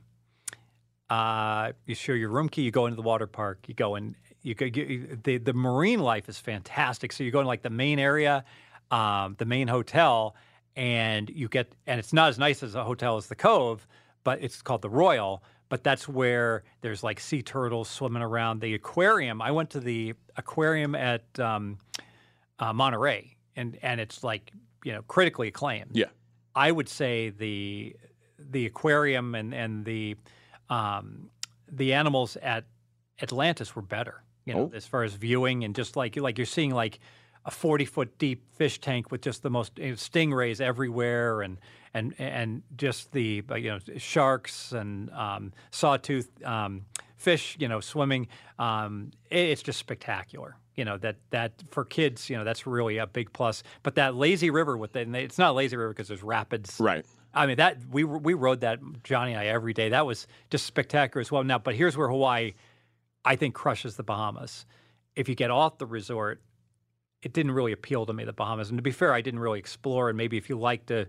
uh, 1.10 1.72
you 1.86 1.96
show 1.96 2.14
your 2.14 2.30
room 2.30 2.48
key 2.50 2.62
you 2.62 2.72
go 2.72 2.86
into 2.86 2.96
the 2.96 3.02
water 3.02 3.28
park 3.28 3.60
you 3.68 3.74
go 3.74 3.96
in 3.96 4.16
you 4.42 4.56
you, 4.60 5.18
the 5.24 5.38
the 5.38 5.54
marine 5.54 6.00
life 6.00 6.30
is 6.30 6.38
fantastic 6.38 7.12
so 7.12 7.24
you 7.24 7.32
go 7.32 7.40
in 7.40 7.48
like 7.48 7.62
the 7.62 7.70
main 7.70 8.00
area 8.00 8.44
um, 8.92 9.36
the 9.38 9.46
main 9.46 9.68
hotel 9.68 10.36
and 10.76 11.30
you 11.30 11.50
get 11.50 11.72
and 11.88 12.00
it's 12.00 12.14
not 12.14 12.30
as 12.30 12.38
nice 12.38 12.64
as 12.64 12.76
a 12.76 12.84
hotel 12.84 13.18
as 13.18 13.28
the 13.28 13.36
cove 13.36 13.88
but 14.24 14.42
it's 14.42 14.62
called 14.62 14.82
the 14.82 14.90
royal 14.90 15.44
but 15.70 15.84
that's 15.84 16.08
where 16.08 16.64
there's 16.82 17.04
like 17.04 17.20
sea 17.20 17.42
turtles 17.42 17.88
swimming 17.90 18.22
around 18.24 18.60
the 18.62 18.74
aquarium 18.74 19.42
i 19.42 19.52
went 19.52 19.70
to 19.70 19.80
the 19.80 20.14
aquarium 20.36 20.96
at 20.96 21.24
um, 21.40 21.78
uh, 22.60 22.74
Monterey, 22.74 23.36
and 23.56 23.78
and 23.82 24.02
it's 24.02 24.24
like 24.24 24.52
you 24.84 24.92
know 24.94 25.02
critically 25.04 25.48
acclaimed. 25.48 25.92
Yeah. 25.94 26.08
I 26.56 26.72
would 26.72 26.90
say 26.90 27.30
the 27.30 27.96
the 28.38 28.66
aquarium 28.66 29.36
and 29.36 29.54
and 29.54 29.86
the 29.86 30.16
um, 30.70 31.30
the 31.72 31.94
animals 31.94 32.36
at 32.38 32.66
Atlantis 33.22 33.76
were 33.76 33.82
better. 33.82 34.24
You 34.46 34.54
know, 34.56 34.60
Oh. 34.62 34.72
as 34.76 34.86
far 34.86 35.04
as 35.04 35.14
viewing 35.14 35.64
and 35.64 35.76
just 35.76 35.96
like 35.96 36.16
like 36.18 36.38
you're 36.38 36.46
seeing 36.46 36.72
like 36.72 37.00
a 37.46 37.52
40 37.52 37.86
foot 37.86 38.18
deep 38.18 38.44
fish 38.56 38.80
tank 38.80 39.12
with 39.12 39.22
just 39.22 39.44
the 39.44 39.50
most 39.50 39.78
you 39.78 39.90
know, 39.90 39.94
stingrays 39.94 40.60
everywhere 40.62 41.42
and 41.42 41.58
and 41.94 42.14
and 42.20 42.62
just 42.78 43.12
the 43.14 43.44
you 43.56 43.70
know 43.70 43.80
sharks 43.98 44.72
and 44.74 45.10
um, 45.12 45.54
sawtooth 45.72 46.30
um, 46.46 46.86
fish 47.16 47.56
you 47.60 47.68
know 47.68 47.80
swimming 47.80 48.28
um, 48.60 49.12
it- 49.30 49.50
it's 49.50 49.62
just 49.64 49.80
spectacular 49.80 50.56
you 50.76 50.86
know 50.86 50.98
that 50.98 51.16
that 51.32 51.52
for 51.72 51.84
kids 51.86 52.30
you 52.30 52.38
know 52.38 52.44
that's 52.44 52.68
really 52.68 52.98
a 52.98 53.08
big 53.08 53.32
plus 53.34 53.64
but 53.84 53.96
that 53.96 54.16
lazy 54.16 54.50
river 54.50 54.78
with 54.78 54.92
the, 54.94 55.00
and 55.00 55.16
it's 55.16 55.38
not 55.38 55.52
a 55.52 55.54
lazy 55.54 55.76
river 55.78 55.90
because 55.90 56.08
there's 56.08 56.24
rapids 56.24 56.78
Right. 56.80 57.06
I 57.34 57.46
mean 57.48 57.58
that 57.58 57.78
we 57.92 58.04
we 58.04 58.34
rode 58.34 58.62
that 58.62 58.80
Johnny 59.04 59.32
and 59.34 59.40
I 59.42 59.46
every 59.48 59.74
day. 59.74 59.90
That 59.90 60.06
was 60.06 60.26
just 60.50 60.66
spectacular 60.66 61.22
as 61.22 61.32
well. 61.32 61.44
Now, 61.44 61.60
but 61.60 61.76
here's 61.76 61.96
where 61.96 62.08
Hawaii, 62.10 62.54
I 63.24 63.36
think, 63.36 63.54
crushes 63.54 63.96
the 63.98 64.04
Bahamas. 64.04 64.66
If 65.16 65.30
you 65.30 65.36
get 65.36 65.52
off 65.52 65.78
the 65.78 65.86
resort, 65.86 66.42
it 67.22 67.34
didn't 67.34 67.52
really 67.52 67.72
appeal 67.72 68.06
to 68.06 68.14
me 68.14 68.24
the 68.26 68.34
Bahamas. 68.34 68.70
And 68.70 68.78
to 68.78 68.82
be 68.82 68.92
fair, 68.92 69.14
I 69.14 69.22
didn't 69.22 69.40
really 69.42 69.60
explore. 69.60 70.10
And 70.10 70.18
maybe 70.18 70.38
if 70.38 70.50
you 70.50 70.58
like 70.58 70.86
to 70.88 71.08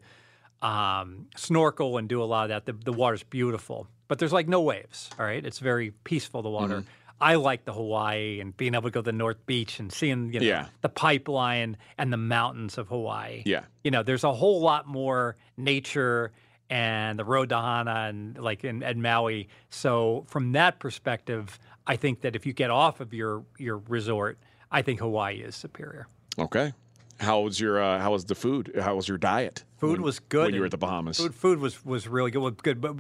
um, 0.62 1.26
snorkel 1.36 1.96
and 1.98 2.08
do 2.08 2.22
a 2.22 2.24
lot 2.24 2.44
of 2.44 2.48
that, 2.50 2.66
the, 2.66 2.72
the 2.84 2.92
water's 2.92 3.22
beautiful. 3.22 3.86
But 4.08 4.18
there's 4.18 4.32
like 4.32 4.48
no 4.48 4.60
waves. 4.60 5.08
All 5.18 5.24
right, 5.24 5.44
it's 5.44 5.58
very 5.60 5.92
peaceful. 6.04 6.42
The 6.42 6.50
water. 6.50 6.84
I 7.22 7.34
like 7.34 7.64
the 7.66 7.72
Hawaii 7.72 8.40
and 8.40 8.56
being 8.56 8.74
able 8.74 8.84
to 8.84 8.90
go 8.90 9.00
to 9.00 9.04
the 9.04 9.12
North 9.12 9.44
Beach 9.46 9.78
and 9.78 9.92
seeing 9.92 10.32
you 10.32 10.40
know 10.40 10.46
Yeah. 10.46 10.66
the 10.80 10.88
pipeline 10.88 11.76
and 11.98 12.10
the 12.12 12.16
mountains 12.16 12.78
of 12.78 12.88
Hawaii 12.88 13.42
Yeah. 13.44 13.64
you 13.84 13.90
know, 13.90 14.02
there's 14.02 14.24
a 14.24 14.32
whole 14.32 14.60
lot 14.62 14.86
more 14.88 15.36
nature 15.58 16.32
and 16.70 17.18
the 17.18 17.24
road 17.24 17.50
to 17.50 17.60
Hana 17.60 18.06
and 18.08 18.38
like 18.38 18.64
in, 18.64 18.82
in 18.82 19.02
Maui. 19.02 19.48
So 19.68 20.24
from 20.28 20.52
that 20.52 20.78
perspective, 20.80 21.58
I 21.86 21.96
think 21.96 22.22
that 22.22 22.36
if 22.36 22.46
you 22.46 22.52
get 22.54 22.70
off 22.70 23.00
of 23.00 23.12
your 23.12 23.44
your 23.58 23.78
resort, 23.88 24.38
I 24.70 24.83
think 24.83 25.00
Hawaii 25.00 25.37
is 25.40 25.56
superior. 25.56 26.06
Okay. 26.38 26.72
How 27.18 27.40
was 27.40 27.61
your 27.61 27.83
uh, 27.83 27.98
how 28.00 28.12
was 28.12 28.24
the 28.24 28.35
food? 28.35 28.72
How 28.80 28.94
was 28.96 29.06
your 29.06 29.18
diet? 29.18 29.64
Food 29.78 29.92
when- 29.92 30.02
was 30.02 30.20
good 30.20 30.44
when 30.46 30.54
you 30.54 30.61
were 30.61 30.66
at 30.66 30.70
the 30.70 30.78
Bahamas. 30.78 31.18
Food 31.18 31.35
food 31.35 31.59
was 31.59 31.85
was 31.85 32.09
really 32.09 32.30
good. 32.30 32.62
good, 32.62 32.80
but 32.80 32.96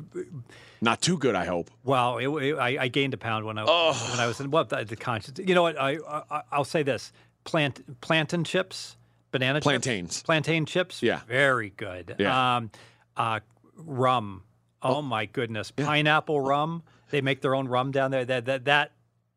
Not 0.82 1.00
too 1.00 1.16
good, 1.16 1.34
I 1.34 1.46
hope. 1.46 1.70
well, 1.84 2.18
it, 2.18 2.28
it- 2.28 2.58
I, 2.58 2.84
I 2.84 2.88
gained 2.88 3.14
a 3.14 3.16
pound 3.16 3.46
when 3.46 3.56
I 3.58 3.64
Oh. 3.66 3.92
when 4.10 4.20
I 4.20 4.26
was 4.26 4.38
in 4.40 4.50
well 4.50 4.64
the, 4.64 4.84
the 4.84 4.96
conscious. 4.96 5.32
You 5.38 5.54
know 5.54 5.62
what? 5.62 5.80
I, 5.80 5.96
I 6.30 6.42
I'll 6.52 6.64
say 6.64 6.82
this: 6.82 7.12
plant 7.44 8.00
plantain 8.02 8.44
chips, 8.44 8.96
banana 9.32 9.60
chips, 9.60 9.64
Plantains. 9.64 10.22
plantain 10.22 10.66
chips. 10.66 11.02
Yeah. 11.02 11.20
very 11.26 11.70
good. 11.70 12.16
Yeah. 12.18 12.56
Um, 12.56 12.70
uh, 13.16 13.40
rum. 13.76 14.42
Oh, 14.82 15.02
my 15.02 15.26
goodness, 15.26 15.70
pineapple 15.70 16.40
rum. 16.40 16.82
They 17.10 17.20
make 17.22 17.40
their 17.42 17.54
own 17.54 17.68
rum 17.68 17.90
down 17.90 18.10
there. 18.10 18.24
That 18.26 18.44
that 18.46 18.64
that 18.66 18.92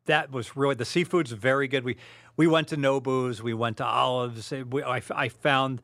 that 0.06 0.30
was 0.30 0.56
really 0.56 0.74
the 0.74 0.84
seafood's 0.84 1.30
very 1.32 1.68
good. 1.68 1.84
We 1.84 1.96
we 2.36 2.46
went 2.46 2.68
to 2.68 2.76
Nobu's. 2.76 3.42
We 3.42 3.54
went 3.54 3.76
to 3.78 3.84
Olives. 3.86 4.52
We, 4.70 4.82
I, 4.82 5.00
I 5.14 5.28
found, 5.28 5.80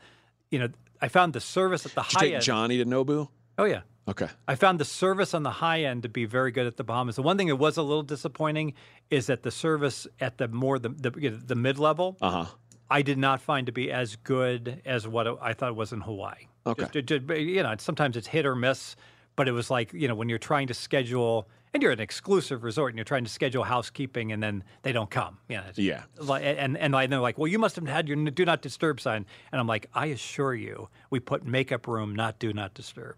you 0.51 0.59
know, 0.59 0.69
I 1.01 1.09
found 1.09 1.33
the 1.33 1.41
service 1.41 1.87
at 1.87 1.95
the 1.95 2.03
Did 2.03 2.13
you 2.13 2.19
high 2.19 2.25
take 2.27 2.35
end. 2.35 2.43
Johnny 2.45 2.79
to 2.79 2.85
Nobu? 2.85 3.29
Oh 3.59 3.65
yeah. 3.65 3.81
Okay. 4.09 4.27
I 4.49 4.57
found 4.57 4.81
the 4.81 4.85
service 4.85 5.35
on 5.35 5.45
the 5.45 5.51
high 5.51 5.85
end 5.85 6.03
to 6.03 6.09
be 6.09 6.25
very 6.25 6.51
good 6.51 6.67
at 6.67 6.77
the 6.77 6.83
Bahamas. 6.83 7.15
The 7.17 7.23
one 7.23 7.39
thing 7.39 7.47
that 7.49 7.57
was 7.57 7.77
a 7.77 7.83
little 7.83 8.03
disappointing 8.03 8.75
is 9.11 9.27
that 9.27 9.43
the 9.45 9.51
service 9.53 10.07
at 10.21 10.39
the 10.39 10.49
more 10.49 10.79
the 10.79 10.89
the, 10.89 11.13
you 11.17 11.31
know, 11.31 11.37
the 11.37 11.55
mid 11.55 11.79
level, 11.79 12.17
Uh 12.21 12.31
huh. 12.31 12.47
I 12.91 13.03
did 13.03 13.19
not 13.19 13.41
find 13.41 13.67
to 13.67 13.73
be 13.73 13.93
as 13.93 14.17
good 14.17 14.83
as 14.85 15.07
what 15.07 15.29
I 15.41 15.53
thought 15.53 15.69
it 15.71 15.77
was 15.77 15.93
in 15.93 16.01
Hawaii. 16.01 16.49
Okay. 16.67 16.83
Just- 16.93 17.07
ju- 17.07 17.19
ju- 17.21 17.35
you 17.39 17.63
know, 17.63 17.75
sometimes 17.79 18.17
it's 18.17 18.27
hit 18.27 18.45
or 18.45 18.57
miss, 18.57 18.97
but 19.37 19.47
it 19.47 19.53
was 19.53 19.71
like 19.71 19.93
you 19.93 20.09
know 20.09 20.17
when 20.17 20.29
you're 20.29 20.39
trying 20.39 20.67
to 20.67 20.75
schedule 20.75 21.49
and 21.73 21.83
you're 21.83 21.93
at 21.93 21.99
an 21.99 22.03
exclusive 22.03 22.65
resort 22.65 22.91
and 22.93 22.99
you're 22.99 23.05
trying 23.05 23.25
to 23.25 23.31
schedule 23.31 23.63
housekeeping 23.65 24.33
and 24.33 24.43
then 24.43 24.65
they 24.83 24.93
don't 24.93 25.11
come. 25.11 25.39
You 25.49 25.59
know, 25.59 25.65
Yeah. 25.77 26.03
like, 26.19 26.43
and 26.45 26.77
and 26.77 26.95
they're 26.95 27.21
like, 27.21 27.39
well, 27.39 27.47
you 27.49 27.59
must 27.59 27.77
have 27.77 27.87
had 27.87 28.09
your 28.09 28.17
do 28.17 28.45
not 28.45 28.63
disturb 28.63 29.01
sign, 29.01 29.27
and 29.53 29.61
I'm 29.61 29.67
like, 29.67 29.87
I 29.95 30.07
assure 30.07 30.55
you, 30.55 30.89
we 31.11 31.21
put 31.21 31.45
makeup 31.47 31.87
room, 31.87 32.15
not 32.15 32.39
do 32.39 32.53
not 32.53 32.75
disturb. 32.75 33.17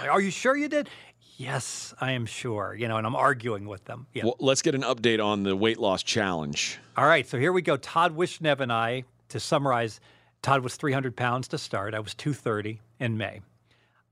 Like, 0.00 0.10
Are 0.10 0.20
you 0.20 0.30
sure 0.30 0.56
you 0.56 0.68
did? 0.68 0.88
Yes, 1.38 1.92
I 2.00 2.12
am 2.12 2.24
sure. 2.24 2.74
You 2.78 2.88
know, 2.88 2.96
and 2.96 3.06
I'm 3.06 3.14
arguing 3.16 3.66
with 3.66 3.84
them. 3.84 4.06
Yeah. 4.14 4.24
Well, 4.24 4.36
let's 4.40 4.62
get 4.62 4.74
an 4.74 4.82
update 4.82 5.22
on 5.22 5.42
the 5.42 5.54
weight 5.54 5.78
loss 5.78 6.02
challenge. 6.02 6.78
All 6.96 7.06
right, 7.06 7.26
so 7.26 7.38
here 7.38 7.52
we 7.52 7.60
go. 7.60 7.76
Todd 7.76 8.16
Wishnev 8.16 8.60
and 8.60 8.72
I, 8.72 9.04
to 9.28 9.38
summarize, 9.40 10.00
Todd 10.40 10.62
was 10.62 10.76
300 10.76 11.14
pounds 11.14 11.48
to 11.48 11.58
start. 11.58 11.92
I 11.94 12.00
was 12.00 12.14
230 12.14 12.80
in 13.00 13.18
May. 13.18 13.42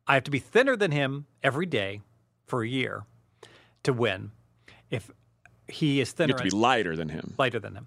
I 0.06 0.14
have 0.14 0.24
to 0.24 0.30
be 0.30 0.38
thinner 0.38 0.76
than 0.76 0.90
him 0.90 1.24
every 1.42 1.64
day 1.64 2.02
for 2.44 2.62
a 2.62 2.68
year 2.68 3.04
to 3.84 3.92
win. 3.92 4.32
If 4.90 5.10
he 5.68 6.00
is 6.00 6.10
You 6.10 6.14
thinner 6.16 6.32
have 6.34 6.38
to 6.38 6.44
be 6.44 6.50
lighter 6.50 6.94
than 6.96 7.08
him. 7.08 7.34
lighter 7.38 7.58
than 7.58 7.74
him, 7.74 7.86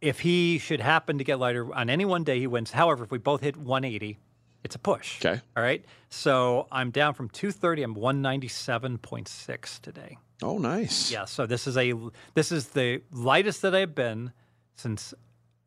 if 0.00 0.20
he 0.20 0.58
should 0.58 0.80
happen 0.80 1.18
to 1.18 1.24
get 1.24 1.38
lighter 1.38 1.72
on 1.74 1.88
any 1.88 2.04
one 2.04 2.24
day, 2.24 2.40
he 2.40 2.46
wins. 2.48 2.72
However, 2.72 3.04
if 3.04 3.10
we 3.12 3.18
both 3.18 3.40
hit 3.42 3.56
180, 3.56 4.18
it's 4.64 4.74
a 4.74 4.78
push. 4.78 5.24
Okay. 5.24 5.40
All 5.56 5.62
right. 5.62 5.84
So 6.08 6.66
I'm 6.72 6.90
down 6.90 7.14
from 7.14 7.28
230. 7.28 7.82
I'm 7.84 7.94
197.6 7.94 9.80
today. 9.80 10.18
Oh, 10.42 10.58
nice. 10.58 11.10
Yeah. 11.12 11.24
So 11.24 11.46
this 11.46 11.66
is 11.66 11.76
a 11.76 11.94
this 12.34 12.50
is 12.52 12.68
the 12.68 13.02
lightest 13.12 13.62
that 13.62 13.74
I've 13.74 13.94
been 13.94 14.32
since 14.74 15.14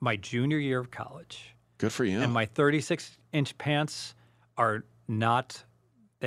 my 0.02 0.16
junior 0.18 0.58
year 0.58 0.80
of 0.80 0.92
college. 0.92 1.56
Good 1.78 1.92
for 1.94 2.04
you. 2.06 2.22
And 2.22 2.34
my 2.34 2.46
36 2.46 3.18
inch 3.34 3.58
pants 3.58 4.16
are 4.58 4.84
not 5.08 5.64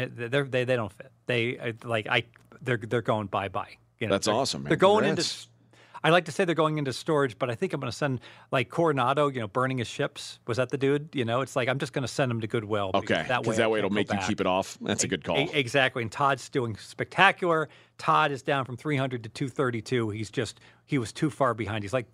they 0.06 0.42
they 0.42 0.64
they, 0.64 0.76
don't 0.76 0.92
fit. 0.92 1.10
They 1.26 1.58
uh, 1.58 1.72
like 1.84 2.06
I 2.08 2.24
they're 2.62 2.76
they're 2.78 3.02
going 3.02 3.26
bye 3.26 3.48
bye. 3.48 3.76
You 3.98 4.06
know, 4.06 4.14
That's 4.14 4.26
they're- 4.26 4.34
awesome, 4.34 4.62
man. 4.62 4.68
They're 4.68 4.76
going 4.76 5.04
Congrats. 5.04 5.44
into. 5.44 5.58
I 6.04 6.10
like 6.10 6.26
to 6.26 6.32
say 6.32 6.44
they're 6.44 6.54
going 6.54 6.78
into 6.78 6.92
storage, 6.92 7.36
but 7.40 7.50
I 7.50 7.56
think 7.56 7.72
I'm 7.72 7.80
going 7.80 7.90
to 7.90 7.96
send 7.96 8.20
like 8.52 8.70
Coronado, 8.70 9.26
you 9.28 9.40
know, 9.40 9.48
burning 9.48 9.78
his 9.78 9.88
ships. 9.88 10.38
Was 10.46 10.58
that 10.58 10.68
the 10.68 10.78
dude? 10.78 11.08
You 11.12 11.24
know, 11.24 11.40
it's 11.40 11.56
like 11.56 11.68
I'm 11.68 11.80
just 11.80 11.92
going 11.92 12.02
to 12.02 12.08
send 12.08 12.30
him 12.30 12.40
to 12.40 12.46
Goodwill. 12.46 12.92
okay. 12.94 13.14
because 13.22 13.26
that 13.28 13.44
way, 13.44 13.56
that 13.56 13.68
way 13.72 13.78
it'll 13.80 13.90
make 13.90 14.08
you 14.08 14.16
back. 14.16 14.28
keep 14.28 14.40
it 14.40 14.46
off. 14.46 14.78
That's 14.80 15.02
a 15.02 15.08
good 15.08 15.24
call. 15.24 15.36
E- 15.38 15.50
exactly. 15.52 16.02
And 16.02 16.12
Todd's 16.12 16.48
doing 16.50 16.76
spectacular. 16.76 17.68
Todd 17.98 18.30
is 18.30 18.42
down 18.42 18.64
from 18.64 18.76
300 18.76 19.24
to 19.24 19.28
232. 19.28 20.10
He's 20.10 20.30
just 20.30 20.60
he 20.86 20.98
was 20.98 21.12
too 21.12 21.30
far 21.30 21.52
behind. 21.52 21.82
He's 21.82 21.92
like 21.92 22.06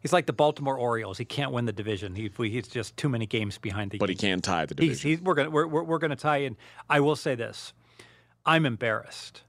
he's 0.00 0.12
like 0.12 0.26
the 0.26 0.32
Baltimore 0.32 0.76
Orioles. 0.76 1.18
He 1.18 1.24
can't 1.24 1.52
win 1.52 1.64
the 1.64 1.72
division. 1.72 2.14
He, 2.14 2.30
he's 2.36 2.68
just 2.68 2.96
too 2.96 3.08
many 3.08 3.26
games 3.26 3.58
behind 3.58 3.90
the. 3.90 3.98
but 3.98 4.08
he 4.08 4.14
can 4.14 4.40
tie 4.40 4.66
the 4.66 4.74
division. 4.74 5.10
he's 5.10 5.20
we're 5.20 5.34
gonna 5.34 5.50
we're, 5.50 5.66
we're, 5.66 5.82
we're 5.82 5.98
gonna 5.98 6.16
tie 6.16 6.38
in. 6.38 6.56
I 6.88 7.00
will 7.00 7.16
say 7.16 7.34
this: 7.34 7.72
I'm 8.44 8.66
embarrassed 8.66 9.42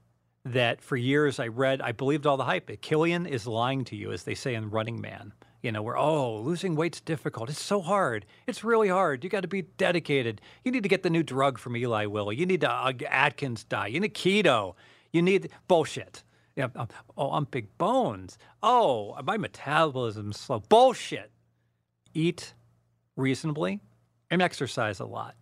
that 0.44 0.82
for 0.82 0.96
years 0.96 1.40
I 1.40 1.48
read 1.48 1.80
I 1.80 1.92
believed 1.92 2.26
all 2.26 2.36
the 2.36 2.44
hype. 2.44 2.70
Killian 2.80 3.26
is 3.26 3.46
lying 3.46 3.84
to 3.86 3.96
you, 3.96 4.12
as 4.12 4.24
they 4.24 4.34
say 4.34 4.54
in 4.54 4.70
Running 4.70 5.00
Man. 5.00 5.32
You 5.62 5.72
know, 5.72 5.80
where 5.80 5.96
oh, 5.96 6.40
losing 6.40 6.76
weight's 6.76 7.00
difficult. 7.00 7.48
It's 7.48 7.58
so 7.58 7.80
hard. 7.80 8.26
It's 8.46 8.62
really 8.62 8.88
hard. 8.88 9.24
You 9.24 9.30
got 9.30 9.40
to 9.40 9.48
be 9.48 9.62
dedicated. 9.62 10.42
You 10.62 10.70
need 10.70 10.82
to 10.82 10.90
get 10.90 11.02
the 11.02 11.08
new 11.08 11.22
drug 11.22 11.58
from 11.58 11.74
Eli 11.74 12.04
Lilly. 12.04 12.36
You 12.36 12.44
need 12.44 12.60
to 12.60 12.70
uh, 12.70 12.92
Atkins 13.08 13.64
diet. 13.64 13.92
You 13.92 14.00
need 14.00 14.12
keto. 14.12 14.74
You 15.10 15.22
need 15.22 15.48
bullshit. 15.66 16.22
Yeah. 16.56 16.68
um, 16.76 16.88
oh, 17.16 17.30
I'm 17.32 17.44
big 17.44 17.76
bones. 17.78 18.38
Oh, 18.62 19.16
my 19.24 19.36
metabolism's 19.36 20.38
slow. 20.38 20.60
Bullshit. 20.60 21.30
Eat 22.14 22.54
reasonably 23.16 23.80
and 24.30 24.40
exercise 24.40 25.00
a 25.00 25.04
lot. 25.04 25.34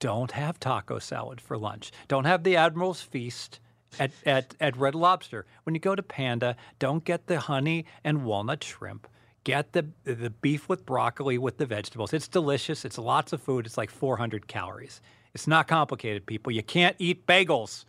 Don't 0.00 0.32
have 0.32 0.58
taco 0.58 0.98
salad 0.98 1.40
for 1.40 1.58
lunch. 1.58 1.92
Don't 2.08 2.24
have 2.24 2.42
the 2.42 2.56
Admiral's 2.56 3.02
Feast 3.02 3.60
at, 3.98 4.10
at, 4.24 4.54
at 4.60 4.76
Red 4.76 4.94
Lobster. 4.94 5.46
When 5.64 5.74
you 5.74 5.80
go 5.80 5.94
to 5.94 6.02
Panda, 6.02 6.56
don't 6.78 7.04
get 7.04 7.26
the 7.26 7.40
honey 7.40 7.84
and 8.02 8.24
walnut 8.24 8.64
shrimp. 8.64 9.06
Get 9.44 9.72
the, 9.72 9.86
the 10.04 10.30
beef 10.30 10.68
with 10.68 10.84
broccoli 10.84 11.38
with 11.38 11.58
the 11.58 11.66
vegetables. 11.66 12.12
It's 12.12 12.28
delicious. 12.28 12.84
It's 12.84 12.98
lots 12.98 13.32
of 13.32 13.42
food. 13.42 13.66
It's 13.66 13.78
like 13.78 13.90
400 13.90 14.46
calories. 14.48 15.00
It's 15.34 15.46
not 15.46 15.68
complicated, 15.68 16.26
people. 16.26 16.52
You 16.52 16.62
can't 16.62 16.96
eat 16.98 17.26
bagels. 17.26 17.84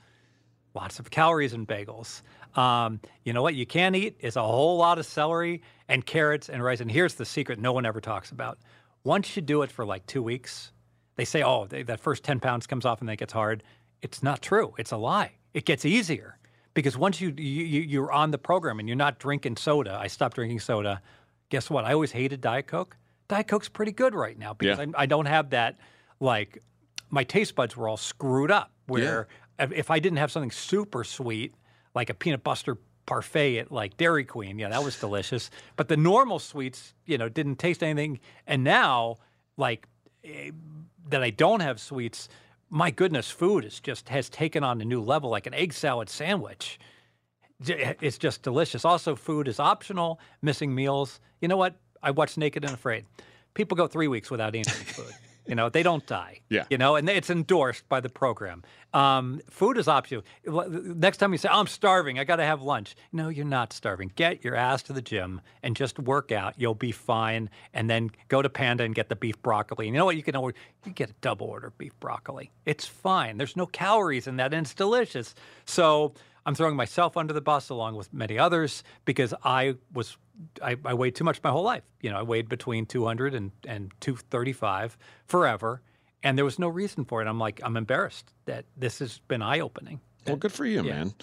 Lots 0.74 1.00
of 1.00 1.10
calories 1.10 1.54
in 1.54 1.66
bagels. 1.66 2.22
Um, 2.56 3.00
you 3.24 3.34
know 3.34 3.42
what 3.42 3.56
you 3.56 3.66
can 3.66 3.96
eat 3.96 4.18
is 4.20 4.36
a 4.36 4.44
whole 4.44 4.78
lot 4.78 5.00
of 5.00 5.06
celery 5.06 5.62
and 5.88 6.06
carrots 6.06 6.50
and 6.50 6.64
rice. 6.64 6.82
And 6.82 6.92
here's 6.92 7.16
the 7.16 7.26
secret 7.26 7.60
no 7.60 7.72
one 7.74 7.86
ever 7.86 8.02
talks 8.02 8.32
about. 8.32 8.58
Once 9.04 9.36
you 9.36 9.42
do 9.42 9.62
it 9.62 9.72
for 9.72 9.86
like 9.86 10.06
two 10.06 10.22
weeks, 10.22 10.72
they 11.16 11.26
say, 11.26 11.44
oh, 11.44 11.66
they, 11.66 11.84
that 11.84 12.00
first 12.00 12.24
10 12.24 12.40
pounds 12.40 12.68
comes 12.68 12.86
off 12.86 13.00
and 13.00 13.08
then 13.10 13.14
it 13.14 13.18
gets 13.20 13.34
hard. 13.34 13.64
It's 14.02 14.22
not 14.24 14.42
true. 14.42 14.74
It's 14.78 14.92
a 14.92 14.98
lie. 14.98 15.32
It 15.54 15.66
gets 15.66 15.86
easier 15.86 16.38
because 16.74 16.98
once 16.98 17.20
you, 17.22 17.34
you 17.38 17.44
you- 17.66 17.82
you're 17.82 18.12
on 18.12 18.32
the 18.32 18.38
program 18.38 18.80
and 18.80 18.88
you're 18.88 18.96
not 18.96 19.20
drinking 19.20 19.58
soda, 19.58 19.98
I 20.00 20.08
stopped 20.08 20.36
drinking 20.36 20.60
soda. 20.60 21.02
Guess 21.50 21.70
what? 21.70 21.84
I 21.86 21.94
always 21.94 22.12
hated 22.12 22.42
Diet 22.42 22.68
Coke. 22.68 22.96
Diet 23.28 23.48
Coke's 23.48 23.70
pretty 23.70 23.92
good 23.92 24.14
right 24.16 24.38
now 24.38 24.54
because 24.54 24.78
Yeah. 24.80 24.86
I, 24.98 25.04
I 25.04 25.06
don't 25.06 25.26
have 25.26 25.50
that 25.52 25.78
like 26.20 26.62
my 27.10 27.24
taste 27.24 27.56
buds 27.56 27.76
were 27.76 27.88
all 27.90 27.98
screwed 27.98 28.52
up. 28.52 28.72
Where 28.88 29.28
if- 29.60 29.72
if 29.74 29.92
I 29.92 30.00
didn't 30.00 30.18
have 30.20 30.32
something 30.32 30.52
super 30.52 31.04
sweet 31.04 31.54
like 31.96 32.10
a 32.10 32.14
peanut 32.14 32.44
butter 32.44 32.78
parfait 33.06 33.58
at 33.58 33.72
like 33.72 33.98
Dairy 33.98 34.24
Queen, 34.24 34.60
yeah, 34.60 34.70
that 34.70 34.84
was 34.84 35.00
delicious. 35.00 35.50
But 35.76 35.88
the 35.88 35.98
normal 35.98 36.40
sweets, 36.40 36.94
you 37.06 37.18
know, 37.18 37.30
didn't 37.30 37.58
taste 37.58 37.84
anything. 37.84 38.20
And 38.48 38.64
now, 38.64 39.18
like 39.58 39.88
eh, 40.24 40.52
that, 41.10 41.24
I 41.24 41.30
don't 41.32 41.60
have 41.62 41.80
sweets. 41.80 42.30
My 42.70 42.90
goodness, 42.92 43.30
food 43.30 43.66
is 43.66 43.80
just 43.80 44.08
has 44.10 44.30
taken 44.30 44.64
on 44.64 44.80
a 44.82 44.86
new 44.86 45.02
level, 45.02 45.30
like 45.30 45.48
an 45.48 45.54
egg 45.54 45.74
salad 45.74 46.10
sandwich. 46.10 46.80
J- 47.62 47.96
It's 48.02 48.18
just 48.18 48.42
delicious. 48.44 48.86
Also, 48.86 49.16
food 49.16 49.48
is 49.48 49.60
optional. 49.60 50.20
Missing 50.42 50.74
meals. 50.74 51.20
You 51.42 51.48
know 51.48 51.58
what? 51.58 51.76
I 52.02 52.12
watched 52.12 52.38
Naked 52.38 52.64
and 52.64 52.74
Afraid. 52.74 53.06
People 53.54 53.76
go 53.76 53.88
three 53.88 54.08
weeks 54.08 54.32
without 54.32 54.56
eating 54.56 54.74
food. 54.74 55.14
You 55.48 55.56
know, 55.56 55.70
they 55.70 55.82
don't 55.82 56.06
die. 56.06 56.42
Yeah. 56.50 56.66
You 56.70 56.78
know, 56.78 56.96
and 56.96 57.10
it's 57.10 57.30
endorsed 57.30 57.90
by 57.90 58.00
the 58.00 58.10
program. 58.10 58.64
Um, 58.94 59.42
food 59.50 59.78
is 59.78 59.88
optional. 59.88 60.24
Next 60.46 61.18
time 61.18 61.32
you 61.32 61.38
say, 61.38 61.50
I'm 61.50 61.68
starving, 61.68 62.20
I 62.20 62.26
got 62.26 62.36
to 62.36 62.46
have 62.46 62.62
lunch. 62.62 62.96
No, 63.12 63.30
you're 63.30 63.46
not 63.46 63.74
starving. 63.74 64.12
Get 64.16 64.44
your 64.44 64.56
ass 64.56 64.84
to 64.84 64.94
the 64.94 65.02
gym 65.02 65.42
and 65.64 65.76
just 65.76 65.98
work 65.98 66.32
out. 66.32 66.54
You'll 66.58 66.76
be 66.76 66.92
fine. 66.92 67.50
And 67.74 67.90
then 67.90 68.12
go 68.28 68.42
to 68.42 68.50
Panda 68.50 68.84
and 68.84 68.94
get 68.94 69.10
the 69.10 69.16
beef 69.16 69.42
broccoli. 69.42 69.88
And 69.88 69.96
you 69.96 70.00
know 70.00 70.06
what? 70.06 70.18
You 70.18 70.24
can 70.24 70.36
order, 70.36 70.58
you 70.86 70.92
get 70.92 71.10
a 71.10 71.16
double 71.22 71.48
order 71.48 71.74
beef 71.78 72.00
broccoli. 72.00 72.52
It's 72.66 72.86
fine. 72.86 73.38
There's 73.38 73.58
no 73.58 73.66
calories 73.66 74.28
in 74.28 74.38
that, 74.38 74.54
and 74.54 74.66
it's 74.66 74.76
delicious. 74.76 75.34
So 75.66 76.14
I'm 76.46 76.56
throwing 76.56 76.76
myself 76.76 77.18
under 77.18 77.34
the 77.34 77.42
bus 77.42 77.70
along 77.70 77.96
with 77.96 78.14
many 78.14 78.38
others 78.38 78.84
because 79.06 79.34
I 79.44 79.76
was 79.94 80.18
I, 80.62 80.76
I 80.86 80.94
weighed 80.94 81.16
too 81.16 81.24
much 81.24 81.42
my 81.44 81.52
whole 81.52 81.64
life. 81.64 81.84
You 82.02 82.10
know, 82.10 82.18
I 82.18 82.24
weighed 82.24 82.50
between 82.50 82.86
200 82.86 83.36
and, 83.36 83.52
and 83.68 83.92
235 84.00 84.98
forever, 85.26 85.82
and 86.24 86.38
there 86.38 86.46
was 86.46 86.58
no 86.58 86.68
reason 86.68 87.06
for 87.06 87.22
it. 87.22 87.28
I'm 87.28 87.40
like, 87.40 87.62
I'm 87.64 87.78
embarrassed 87.78 88.34
that 88.46 88.66
this 88.76 89.00
has 89.00 89.20
been 89.28 89.42
eye 89.42 89.60
opening. 89.60 90.00
Well, 90.28 90.36
good 90.36 90.52
for 90.52 90.66
you, 90.66 90.84
man. 90.84 91.14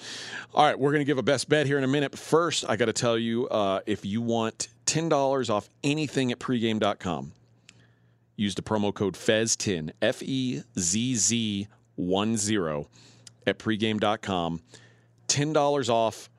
All 0.55 0.65
right, 0.65 0.79
we're 0.79 0.91
going 0.91 1.01
to 1.01 1.05
give 1.05 1.19
a 1.19 1.23
best 1.23 1.49
bet 1.49 1.67
here 1.67 1.79
in 1.79 1.85
a 1.85 1.89
minute. 1.89 2.19
First, 2.19 2.69
I 2.69 2.75
got 2.75 2.87
to 2.87 2.93
tell 2.93 3.17
you 3.17 3.49
uh, 3.49 3.81
if 3.87 4.05
you 4.05 4.21
want 4.21 4.69
$10 4.87 5.51
off 5.51 5.69
anything 5.85 6.33
at 6.33 6.41
pregame.com, 6.41 7.33
use 8.35 8.57
the 8.57 8.63
promo 8.63 8.93
code 8.93 9.15
FEZ10, 9.15 9.93
F 10.03 10.21
E 10.23 10.63
Z 10.77 11.15
Z 11.15 11.69
1 11.95 12.37
0 12.37 12.89
at 13.47 13.59
pregame.com. 13.61 14.63
$10 15.29 15.89
off 15.89 16.31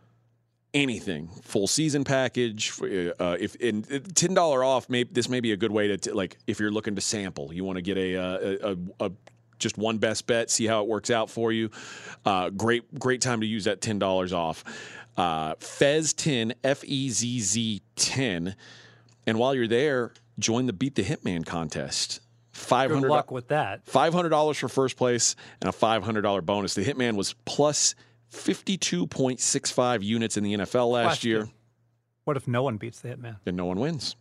anything 0.73 1.28
full 1.41 1.65
season 1.65 2.04
package 2.04 2.71
uh, 2.82 3.36
if 3.39 3.56
and 3.60 3.88
$10 3.88 4.65
off 4.65 4.88
may, 4.88 5.04
this 5.04 5.28
may 5.28 5.39
be 5.39 5.52
a 5.52 5.58
good 5.58 5.71
way 5.71 5.88
to 5.88 5.97
t- 5.97 6.12
like 6.12 6.38
if 6.45 6.60
you're 6.60 6.71
looking 6.71 6.93
to 6.93 7.02
sample 7.02 7.52
you 7.52 7.63
want 7.63 7.78
to 7.78 7.82
get 7.82 7.97
a, 7.97 8.15
uh, 8.15 8.38
a, 8.38 8.71
a, 8.71 9.08
a 9.08 9.12
just 9.58 9.80
one 9.80 9.97
best 9.97 10.28
bet 10.28 10.52
see 10.52 10.67
how 10.67 10.84
it 10.84 10.88
works 10.88 11.10
out 11.10 11.28
for 11.28 11.52
you 11.52 11.71
uh, 12.25 12.52
great 12.52 12.99
great 12.99 13.19
time 13.19 13.41
to 13.41 13.47
use 13.47 13.63
that 13.63 13.82
$10 13.82 14.32
off 14.32 14.63
uh, 15.17 15.56
fez 15.60 16.13
10 16.13 16.54
f-e-z-z 16.63 17.82
10 17.95 18.56
and 19.25 19.39
while 19.39 19.56
you're 19.56 19.67
there 19.67 20.13
join 20.38 20.67
the 20.67 20.73
beat 20.73 20.93
the 20.93 21.04
hitman 21.04 21.43
contest 21.43 22.21
Good 22.60 22.67
500 22.67 23.10
luck 23.10 23.32
with 23.32 23.47
that. 23.49 23.86
$500 23.86 24.60
for 24.60 24.67
first 24.67 24.97
place 24.97 25.36
and 25.62 25.69
a 25.69 25.73
$500 25.73 26.45
bonus. 26.45 26.73
The 26.73 26.84
Hitman 26.84 27.15
was 27.15 27.34
plus 27.45 27.95
52.65 28.31 30.03
units 30.03 30.37
in 30.37 30.43
the 30.43 30.53
NFL 30.53 30.91
last 30.91 31.05
Question. 31.05 31.29
year, 31.29 31.49
What 32.25 32.37
if 32.37 32.47
no 32.47 32.63
one 32.63 32.77
beats 32.77 32.99
the 32.99 33.09
Hitman? 33.09 33.37
Then 33.43 33.55
no 33.55 33.65
one 33.65 33.79
wins. 33.79 34.15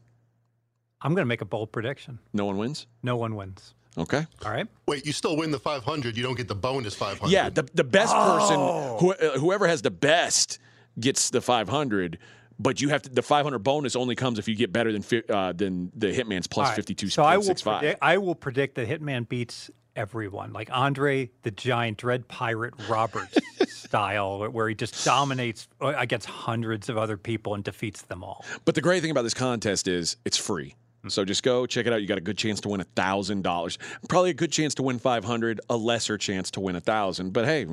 I'm 1.01 1.15
going 1.15 1.23
to 1.23 1.29
make 1.29 1.41
a 1.41 1.45
bold 1.45 1.73
prediction. 1.73 2.19
No 2.33 2.45
one 2.45 2.57
wins? 2.59 2.87
No 3.03 3.17
one 3.17 3.37
wins. 3.37 3.75
Okay. 3.97 4.27
All 4.45 4.51
right. 4.51 4.67
Wait, 4.87 5.07
you 5.07 5.13
still 5.13 5.37
win 5.37 5.51
the 5.51 5.59
500. 5.59 6.17
You 6.17 6.23
don't 6.23 6.37
get 6.37 6.49
the 6.49 6.55
bonus 6.55 6.95
500. 6.95 7.33
Yeah, 7.33 7.51
the, 7.51 7.69
the 7.75 7.85
best 7.85 8.15
person, 8.15 8.57
who, 8.99 9.13
uh, 9.13 9.39
whoever 9.39 9.67
has 9.67 9.83
the 9.83 9.91
best, 9.91 10.59
gets 10.99 11.31
the 11.31 11.41
500. 11.41 12.19
But 12.61 12.81
you 12.81 12.89
have 12.89 13.03
to. 13.03 13.11
The 13.11 13.23
500 13.23 13.61
bonus 13.61 13.95
only 13.95 14.17
comes 14.17 14.39
if 14.41 14.49
you 14.49 14.57
get 14.57 14.73
better 14.73 14.91
than 14.93 15.05
uh, 15.29 15.53
than 15.53 15.93
the 15.95 16.09
Hitman's 16.09 16.49
plus 16.49 16.67
All 16.67 16.71
right. 16.71 16.77
52. 16.77 17.09
So 17.11 17.23
I 17.23 17.37
will 17.37 17.55
predict, 17.55 17.99
I 18.03 18.19
will 18.19 18.35
predict 18.35 18.75
that 18.75 18.89
Hitman 18.89 19.29
beats 19.29 19.71
everyone, 19.99 20.53
like 20.53 20.71
Andre 20.73 21.31
the 21.43 21.51
Giant, 21.51 21.99
Dread 21.99 22.29
Pirate 22.29 22.75
Roberts 22.89 23.39
style, 23.69 24.49
where 24.51 24.69
he 24.69 24.75
just 24.75 25.05
dominates 25.05 25.69
uh, 25.81 25.93
against 25.97 26.27
hundreds 26.27 26.89
of 26.89 26.97
other 26.97 27.17
people 27.17 27.55
and 27.55 27.65
defeats 27.65 28.03
them 28.03 28.23
all. 28.23 28.45
But 28.65 28.77
the 28.77 28.81
great 28.81 29.03
thing 29.03 29.11
about 29.11 29.23
this 29.23 29.35
contest 29.35 29.89
is 29.89 30.17
it's 30.25 30.37
free. 30.37 30.75
So 31.07 31.25
just 31.25 31.43
go 31.43 31.65
check 31.65 31.87
it 31.87 31.93
out. 31.93 32.03
You 32.03 32.09
got 32.09 32.19
a 32.19 32.23
good 32.23 32.37
chance 32.37 32.61
to 32.63 32.69
win 32.69 32.83
thousand 32.97 33.43
dollars. 33.43 33.79
Probably 34.09 34.31
a 34.31 34.35
good 34.35 34.51
chance 34.51 34.75
to 34.75 34.83
win 34.83 34.99
five 34.99 35.25
hundred. 35.25 35.61
A 35.71 35.77
lesser 35.77 36.19
chance 36.19 36.51
to 36.53 36.61
win 36.61 36.77
a 36.77 36.81
thousand. 36.81 37.33
But 37.33 37.45
hey, 37.45 37.67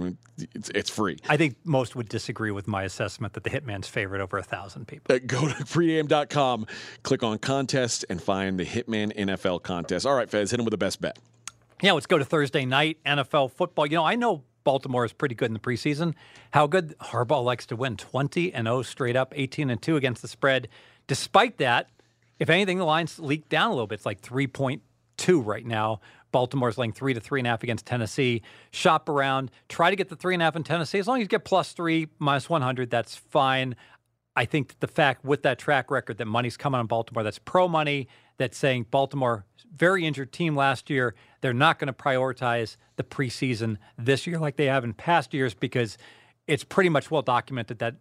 it's, 0.53 0.69
it's 0.69 0.89
free. 0.89 1.17
I 1.27 1.35
think 1.35 1.55
most 1.63 1.95
would 1.95 2.07
disagree 2.07 2.51
with 2.51 2.67
my 2.67 2.83
assessment 2.83 3.33
that 3.33 3.43
the 3.43 3.49
Hitman's 3.49 3.87
favorite 3.87 4.21
over 4.21 4.37
a 4.37 4.43
thousand 4.43 4.87
people. 4.87 5.13
Uh, 5.13 5.19
go 5.25 5.47
to 5.47 5.53
pregame.com, 5.63 6.67
click 7.03 7.23
on 7.23 7.39
contest, 7.39 8.05
and 8.09 8.21
find 8.21 8.59
the 8.59 8.65
Hitman 8.65 9.15
NFL 9.15 9.63
contest. 9.63 10.05
All 10.05 10.15
right, 10.15 10.29
Fez, 10.29 10.51
hit 10.51 10.59
him 10.59 10.65
with 10.65 10.71
the 10.71 10.77
best 10.77 11.01
bet. 11.01 11.17
Yeah, 11.81 11.91
let's 11.91 12.05
go 12.05 12.17
to 12.17 12.25
Thursday 12.25 12.65
night 12.65 12.97
NFL 13.05 13.51
football. 13.51 13.85
You 13.85 13.97
know, 13.97 14.05
I 14.05 14.15
know 14.15 14.43
Baltimore 14.63 15.05
is 15.05 15.13
pretty 15.13 15.35
good 15.35 15.47
in 15.47 15.53
the 15.53 15.59
preseason. 15.59 16.13
How 16.51 16.67
good 16.67 16.97
Harbaugh 16.99 17.43
likes 17.43 17.65
to 17.67 17.75
win 17.75 17.97
20 17.97 18.53
and 18.53 18.65
0 18.65 18.81
straight 18.83 19.15
up, 19.15 19.33
18 19.35 19.69
and 19.69 19.81
2 19.81 19.97
against 19.97 20.21
the 20.21 20.27
spread. 20.27 20.69
Despite 21.07 21.57
that, 21.57 21.89
If 22.39 22.49
anything, 22.49 22.79
the 22.79 22.85
line's 22.85 23.17
leaked 23.19 23.49
down 23.49 23.67
a 23.67 23.73
little 23.73 23.87
bit. 23.87 23.95
It's 23.95 24.05
like 24.05 24.21
3.2 24.21 25.45
right 25.45 25.65
now. 25.65 26.01
Baltimore's 26.31 26.77
laying 26.77 26.91
three 26.91 27.13
to 27.13 27.21
three 27.21 27.39
and 27.39 27.47
a 27.47 27.51
half 27.51 27.63
against 27.63 27.85
Tennessee. 27.85 28.41
Shop 28.71 29.07
around, 29.07 29.51
try 29.69 29.89
to 29.89 29.95
get 29.95 30.09
the 30.09 30.17
three 30.17 30.33
and 30.33 30.43
a 30.43 30.45
half 30.45 30.57
in 30.57 30.63
Tennessee. 30.63 30.99
As 30.99 31.07
long 31.07 31.17
as 31.17 31.21
you 31.21 31.27
get 31.29 31.45
plus 31.45 31.71
three, 31.71 32.09
minus 32.19 32.49
100, 32.49 32.89
that's 32.89 33.15
fine. 33.15 33.75
I 34.35 34.43
think 34.43 34.67
that 34.67 34.79
the 34.81 34.87
fact 34.87 35.23
with 35.23 35.43
that 35.43 35.59
track 35.59 35.89
record 35.89 36.17
that 36.17 36.25
money's 36.25 36.57
coming 36.57 36.79
on 36.79 36.87
Baltimore, 36.87 37.23
that's 37.23 37.39
pro 37.39 37.69
money, 37.69 38.09
that's 38.37 38.57
saying 38.57 38.87
Baltimore, 38.91 39.45
very 39.75 40.05
injured 40.05 40.31
team 40.31 40.55
last 40.55 40.89
year, 40.89 41.15
they're 41.41 41.53
not 41.53 41.79
going 41.79 41.87
to 41.87 41.93
prioritize 41.93 42.77
the 42.95 43.03
preseason 43.03 43.77
this 43.97 44.25
year 44.25 44.39
like 44.39 44.55
they 44.55 44.65
have 44.65 44.83
in 44.83 44.93
past 44.93 45.33
years 45.33 45.53
because 45.53 45.97
it's 46.47 46.63
pretty 46.63 46.89
much 46.89 47.11
well 47.11 47.21
documented 47.21 47.79
that 47.79 47.95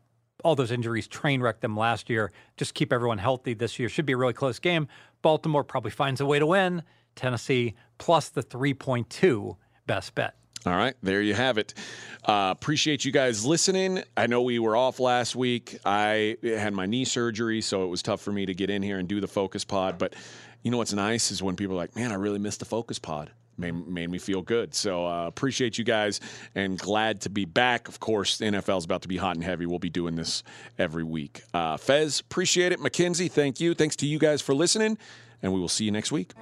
all 0.45 0.55
those 0.55 0.71
injuries 0.71 1.09
train 1.09 1.41
wrecked 1.41 1.63
them 1.63 1.77
last 1.77 2.11
year. 2.11 2.31
Just 2.57 2.75
keep 2.75 2.93
everyone 2.93 3.19
healthy 3.19 3.55
this 3.55 3.79
year. 3.79 3.89
Should 3.89 4.07
be 4.07 4.13
a 4.13 4.17
really 4.17 4.33
close 4.33 4.59
game. 4.59 4.89
Baltimore 5.23 5.65
probably 5.65 5.91
finds 5.91 6.21
a 6.21 6.27
way 6.27 6.39
to 6.39 6.47
win. 6.47 6.83
Tennessee 7.17 7.75
plus 7.99 8.29
the 8.29 8.43
3.2 8.43 9.57
best 9.87 10.15
bet. 10.15 10.37
All 10.67 10.75
right, 10.75 10.95
there 11.03 11.21
you 11.21 11.35
have 11.35 11.59
it. 11.59 11.75
Uh, 12.25 12.55
appreciate 12.57 13.05
you 13.05 13.13
guys 13.13 13.45
listening. 13.45 14.03
I 14.17 14.27
know 14.27 14.43
we 14.43 14.59
were 14.59 14.77
off 14.77 14.99
last 14.99 15.37
week. 15.37 15.79
I 15.85 16.39
had 16.43 16.73
my 16.73 16.87
knee 16.87 17.05
surgery, 17.05 17.61
so 17.61 17.85
it 17.85 17.89
was 17.89 18.03
tough 18.03 18.23
for 18.23 18.33
me 18.33 18.47
to 18.47 18.55
get 18.55 18.71
in 18.71 18.83
here 18.83 18.99
and 18.99 19.07
do 19.07 19.21
the 19.21 19.29
focus 19.29 19.65
pod. 19.65 19.99
But 19.99 20.15
you 20.63 20.71
know 20.71 20.79
what's 20.79 20.95
nice 20.95 21.31
is 21.31 21.43
when 21.43 21.55
people 21.57 21.75
are 21.75 21.79
like, 21.79 21.95
man, 21.95 22.13
I 22.13 22.15
really 22.15 22.39
missed 22.39 22.61
the 22.61 22.65
focus 22.65 22.99
pod. 22.99 23.31
Made, 23.57 23.87
made 23.87 24.11
me 24.11 24.19
feel 24.19 24.43
good. 24.43 24.75
So 24.75 25.07
uh, 25.07 25.27
appreciate 25.29 25.79
you 25.79 25.85
guys 25.85 26.21
and 26.57 26.77
glad 26.77 27.21
to 27.21 27.31
be 27.31 27.45
back. 27.45 27.87
Of 27.87 28.01
course, 28.01 28.39
the 28.39 28.47
NFL 28.47 28.79
is 28.79 28.85
about 28.85 29.03
to 29.03 29.09
be 29.09 29.17
hot 29.17 29.37
and 29.37 29.45
heavy. 29.45 29.67
We'll 29.67 29.79
be 29.79 29.91
doing 29.91 30.17
this 30.17 30.43
every 30.77 31.05
week. 31.05 31.43
Uh, 31.53 31.77
Fez, 31.77 32.19
appreciate 32.21 32.73
it. 32.73 32.81
Mackenzie, 32.81 33.29
thank 33.29 33.61
you. 33.61 33.75
Thanks 33.75 33.95
to 33.97 34.07
you 34.07 34.19
guys 34.19 34.43
for 34.43 34.55
listening, 34.55 34.99
and 35.41 35.53
we 35.53 35.61
will 35.61 35.69
see 35.69 35.85
you 35.85 35.93
next 35.93 36.11
week. 36.11 36.33